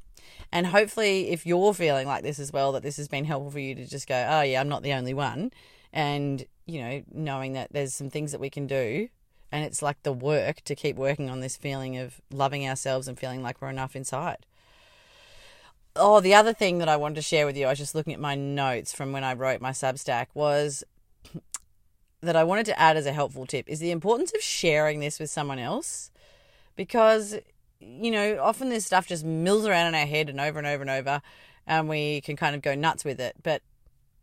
And 0.51 0.67
hopefully, 0.67 1.29
if 1.29 1.45
you're 1.45 1.73
feeling 1.73 2.07
like 2.07 2.23
this 2.23 2.39
as 2.39 2.51
well, 2.51 2.71
that 2.73 2.83
this 2.83 2.97
has 2.97 3.07
been 3.07 3.25
helpful 3.25 3.51
for 3.51 3.59
you 3.59 3.75
to 3.75 3.85
just 3.85 4.07
go, 4.07 4.27
oh, 4.29 4.41
yeah, 4.41 4.59
I'm 4.59 4.69
not 4.69 4.83
the 4.83 4.93
only 4.93 5.13
one. 5.13 5.51
And, 5.93 6.45
you 6.65 6.81
know, 6.81 7.03
knowing 7.13 7.53
that 7.53 7.71
there's 7.71 7.93
some 7.93 8.09
things 8.09 8.31
that 8.31 8.41
we 8.41 8.49
can 8.49 8.67
do. 8.67 9.09
And 9.51 9.63
it's 9.63 9.81
like 9.81 10.03
the 10.03 10.11
work 10.11 10.61
to 10.65 10.75
keep 10.75 10.97
working 10.97 11.29
on 11.29 11.39
this 11.39 11.55
feeling 11.55 11.97
of 11.97 12.19
loving 12.31 12.67
ourselves 12.67 13.07
and 13.07 13.17
feeling 13.17 13.41
like 13.41 13.61
we're 13.61 13.69
enough 13.69 13.95
inside. 13.95 14.45
Oh, 15.99 16.19
the 16.19 16.33
other 16.33 16.53
thing 16.53 16.77
that 16.79 16.89
I 16.89 16.95
wanted 16.95 17.15
to 17.15 17.21
share 17.21 17.45
with 17.45 17.57
you, 17.57 17.65
I 17.65 17.69
was 17.69 17.79
just 17.79 17.95
looking 17.95 18.13
at 18.13 18.19
my 18.19 18.35
notes 18.35 18.93
from 18.93 19.11
when 19.11 19.23
I 19.23 19.33
wrote 19.33 19.61
my 19.61 19.71
Substack, 19.71 20.27
was 20.33 20.83
that 22.21 22.35
I 22.35 22.43
wanted 22.43 22.65
to 22.67 22.79
add 22.79 22.97
as 22.97 23.05
a 23.05 23.13
helpful 23.13 23.45
tip 23.45 23.67
is 23.67 23.79
the 23.79 23.91
importance 23.91 24.31
of 24.33 24.41
sharing 24.41 24.99
this 24.99 25.19
with 25.19 25.29
someone 25.29 25.59
else. 25.59 26.11
Because 26.75 27.37
you 27.79 28.11
know 28.11 28.39
often 28.41 28.69
this 28.69 28.85
stuff 28.85 29.07
just 29.07 29.23
mills 29.23 29.65
around 29.65 29.87
in 29.87 29.95
our 29.95 30.05
head 30.05 30.29
and 30.29 30.39
over 30.39 30.57
and 30.57 30.67
over 30.67 30.81
and 30.81 30.89
over 30.89 31.21
and 31.67 31.87
we 31.87 32.21
can 32.21 32.35
kind 32.35 32.55
of 32.55 32.61
go 32.61 32.75
nuts 32.75 33.03
with 33.03 33.19
it. 33.19 33.35
But 33.43 33.61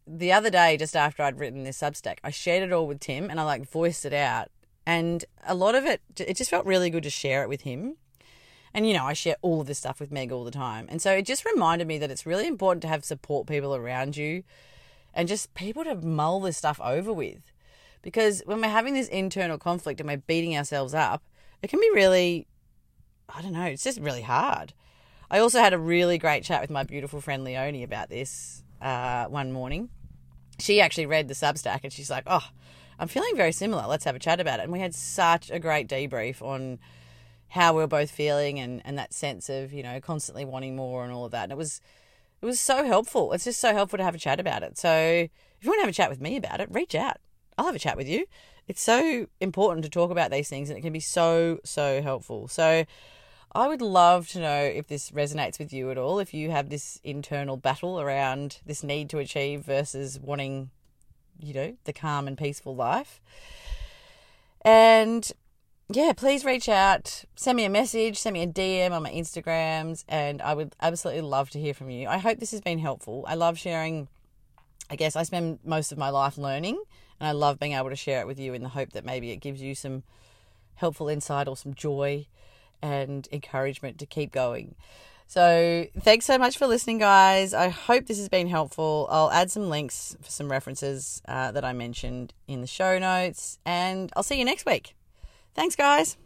the 0.06 0.32
other 0.32 0.50
day 0.50 0.76
just 0.76 0.96
after 0.96 1.22
I'd 1.22 1.38
written 1.38 1.64
this 1.64 1.80
substack 1.80 2.18
I 2.22 2.30
shared 2.30 2.62
it 2.62 2.72
all 2.72 2.86
with 2.86 3.00
Tim 3.00 3.30
and 3.30 3.40
I 3.40 3.44
like 3.44 3.68
voiced 3.68 4.04
it 4.04 4.12
out. 4.12 4.48
And 4.86 5.24
a 5.46 5.54
lot 5.54 5.74
of 5.74 5.84
it 5.84 6.00
it 6.18 6.36
just 6.36 6.50
felt 6.50 6.66
really 6.66 6.90
good 6.90 7.04
to 7.04 7.10
share 7.10 7.42
it 7.42 7.48
with 7.48 7.62
him 7.62 7.96
and 8.74 8.86
you 8.86 8.92
know 8.92 9.04
I 9.04 9.12
share 9.12 9.36
all 9.40 9.60
of 9.60 9.66
this 9.66 9.78
stuff 9.78 10.00
with 10.00 10.12
Meg 10.12 10.32
all 10.32 10.44
the 10.44 10.50
time 10.50 10.86
and 10.88 11.00
so 11.00 11.12
it 11.12 11.24
just 11.24 11.44
reminded 11.44 11.86
me 11.86 11.98
that 11.98 12.10
it's 12.10 12.26
really 12.26 12.46
important 12.46 12.82
to 12.82 12.88
have 12.88 13.04
support 13.04 13.46
people 13.46 13.74
around 13.74 14.16
you 14.16 14.42
and 15.14 15.28
just 15.28 15.54
people 15.54 15.84
to 15.84 15.94
mull 15.94 16.40
this 16.40 16.56
stuff 16.56 16.80
over 16.82 17.12
with 17.12 17.52
because 18.04 18.42
when 18.44 18.60
we're 18.60 18.68
having 18.68 18.92
this 18.92 19.08
internal 19.08 19.56
conflict 19.56 19.98
and 19.98 20.08
we're 20.08 20.18
beating 20.18 20.56
ourselves 20.56 20.92
up, 20.92 21.24
it 21.62 21.68
can 21.68 21.80
be 21.80 21.90
really, 21.94 22.46
I 23.34 23.40
don't 23.40 23.54
know, 23.54 23.64
it's 23.64 23.82
just 23.82 23.98
really 23.98 24.20
hard. 24.20 24.74
I 25.30 25.38
also 25.38 25.58
had 25.58 25.72
a 25.72 25.78
really 25.78 26.18
great 26.18 26.44
chat 26.44 26.60
with 26.60 26.68
my 26.68 26.82
beautiful 26.82 27.22
friend 27.22 27.42
Leonie 27.42 27.82
about 27.82 28.10
this 28.10 28.62
uh, 28.82 29.24
one 29.24 29.52
morning. 29.52 29.88
She 30.58 30.82
actually 30.82 31.06
read 31.06 31.28
the 31.28 31.34
Substack 31.34 31.80
and 31.82 31.92
she's 31.92 32.10
like, 32.10 32.24
oh, 32.26 32.46
I'm 32.98 33.08
feeling 33.08 33.34
very 33.36 33.52
similar. 33.52 33.86
Let's 33.86 34.04
have 34.04 34.14
a 34.14 34.20
chat 34.20 34.38
about 34.38 34.60
it. 34.60 34.64
And 34.64 34.72
we 34.72 34.80
had 34.80 34.94
such 34.94 35.50
a 35.50 35.58
great 35.58 35.88
debrief 35.88 36.42
on 36.42 36.78
how 37.54 37.72
we 37.72 37.82
are 37.84 37.86
both 37.88 38.10
feeling 38.10 38.58
and, 38.58 38.82
and 38.84 38.98
that 38.98 39.14
sense 39.14 39.48
of, 39.48 39.72
you 39.72 39.82
know, 39.82 40.00
constantly 40.00 40.44
wanting 40.44 40.74
more 40.74 41.04
and 41.04 41.12
all 41.12 41.24
of 41.24 41.30
that. 41.30 41.44
And 41.44 41.52
it 41.52 41.58
was 41.58 41.80
it 42.42 42.46
was 42.46 42.60
so 42.60 42.84
helpful. 42.84 43.32
It's 43.32 43.44
just 43.44 43.60
so 43.60 43.72
helpful 43.72 43.96
to 43.96 44.04
have 44.04 44.14
a 44.14 44.18
chat 44.18 44.40
about 44.40 44.62
it. 44.64 44.76
So 44.76 44.90
if 44.90 45.30
you 45.60 45.70
want 45.70 45.78
to 45.78 45.84
have 45.84 45.88
a 45.88 45.94
chat 45.94 46.10
with 46.10 46.20
me 46.20 46.36
about 46.36 46.60
it, 46.60 46.68
reach 46.70 46.94
out. 46.94 47.18
I'll 47.56 47.66
have 47.66 47.76
a 47.76 47.78
chat 47.78 47.96
with 47.96 48.08
you. 48.08 48.26
It's 48.66 48.82
so 48.82 49.28
important 49.40 49.84
to 49.84 49.88
talk 49.88 50.10
about 50.10 50.32
these 50.32 50.48
things 50.48 50.68
and 50.68 50.76
it 50.76 50.82
can 50.82 50.92
be 50.92 51.00
so, 51.00 51.60
so 51.64 52.02
helpful. 52.02 52.48
So 52.48 52.84
I 53.54 53.68
would 53.68 53.80
love 53.80 54.28
to 54.30 54.40
know 54.40 54.60
if 54.62 54.88
this 54.88 55.12
resonates 55.12 55.60
with 55.60 55.72
you 55.72 55.92
at 55.92 55.96
all, 55.96 56.18
if 56.18 56.34
you 56.34 56.50
have 56.50 56.70
this 56.70 56.98
internal 57.04 57.56
battle 57.56 58.00
around 58.00 58.58
this 58.66 58.82
need 58.82 59.08
to 59.10 59.18
achieve 59.18 59.62
versus 59.62 60.18
wanting, 60.18 60.70
you 61.38 61.54
know, 61.54 61.76
the 61.84 61.92
calm 61.92 62.26
and 62.26 62.36
peaceful 62.36 62.74
life. 62.74 63.20
And 64.62 65.30
yeah, 65.90 66.12
please 66.16 66.44
reach 66.44 66.68
out, 66.68 67.24
send 67.36 67.56
me 67.56 67.64
a 67.64 67.70
message, 67.70 68.16
send 68.16 68.32
me 68.34 68.42
a 68.42 68.46
DM 68.46 68.92
on 68.92 69.02
my 69.02 69.10
Instagrams, 69.10 70.04
and 70.08 70.40
I 70.40 70.54
would 70.54 70.74
absolutely 70.80 71.22
love 71.22 71.50
to 71.50 71.60
hear 71.60 71.74
from 71.74 71.90
you. 71.90 72.08
I 72.08 72.18
hope 72.18 72.38
this 72.38 72.52
has 72.52 72.62
been 72.62 72.78
helpful. 72.78 73.24
I 73.28 73.34
love 73.34 73.58
sharing. 73.58 74.08
I 74.88 74.96
guess 74.96 75.14
I 75.14 75.24
spend 75.24 75.58
most 75.64 75.92
of 75.92 75.98
my 75.98 76.08
life 76.08 76.38
learning, 76.38 76.82
and 77.20 77.28
I 77.28 77.32
love 77.32 77.58
being 77.58 77.72
able 77.72 77.90
to 77.90 77.96
share 77.96 78.20
it 78.20 78.26
with 78.26 78.40
you 78.40 78.54
in 78.54 78.62
the 78.62 78.70
hope 78.70 78.92
that 78.92 79.04
maybe 79.04 79.30
it 79.30 79.36
gives 79.36 79.60
you 79.60 79.74
some 79.74 80.04
helpful 80.76 81.08
insight 81.08 81.48
or 81.48 81.56
some 81.56 81.74
joy 81.74 82.26
and 82.80 83.28
encouragement 83.30 83.98
to 83.98 84.06
keep 84.06 84.32
going. 84.32 84.76
So, 85.26 85.86
thanks 86.00 86.24
so 86.24 86.38
much 86.38 86.56
for 86.56 86.66
listening, 86.66 86.98
guys. 86.98 87.52
I 87.52 87.68
hope 87.68 88.06
this 88.06 88.18
has 88.18 88.28
been 88.28 88.48
helpful. 88.48 89.06
I'll 89.10 89.30
add 89.30 89.50
some 89.50 89.68
links 89.68 90.16
for 90.22 90.30
some 90.30 90.50
references 90.50 91.20
uh, 91.28 91.52
that 91.52 91.64
I 91.64 91.72
mentioned 91.72 92.32
in 92.46 92.62
the 92.62 92.66
show 92.66 92.98
notes, 92.98 93.58
and 93.66 94.10
I'll 94.16 94.22
see 94.22 94.38
you 94.38 94.44
next 94.44 94.64
week. 94.64 94.94
Thanks, 95.54 95.76
guys. 95.76 96.16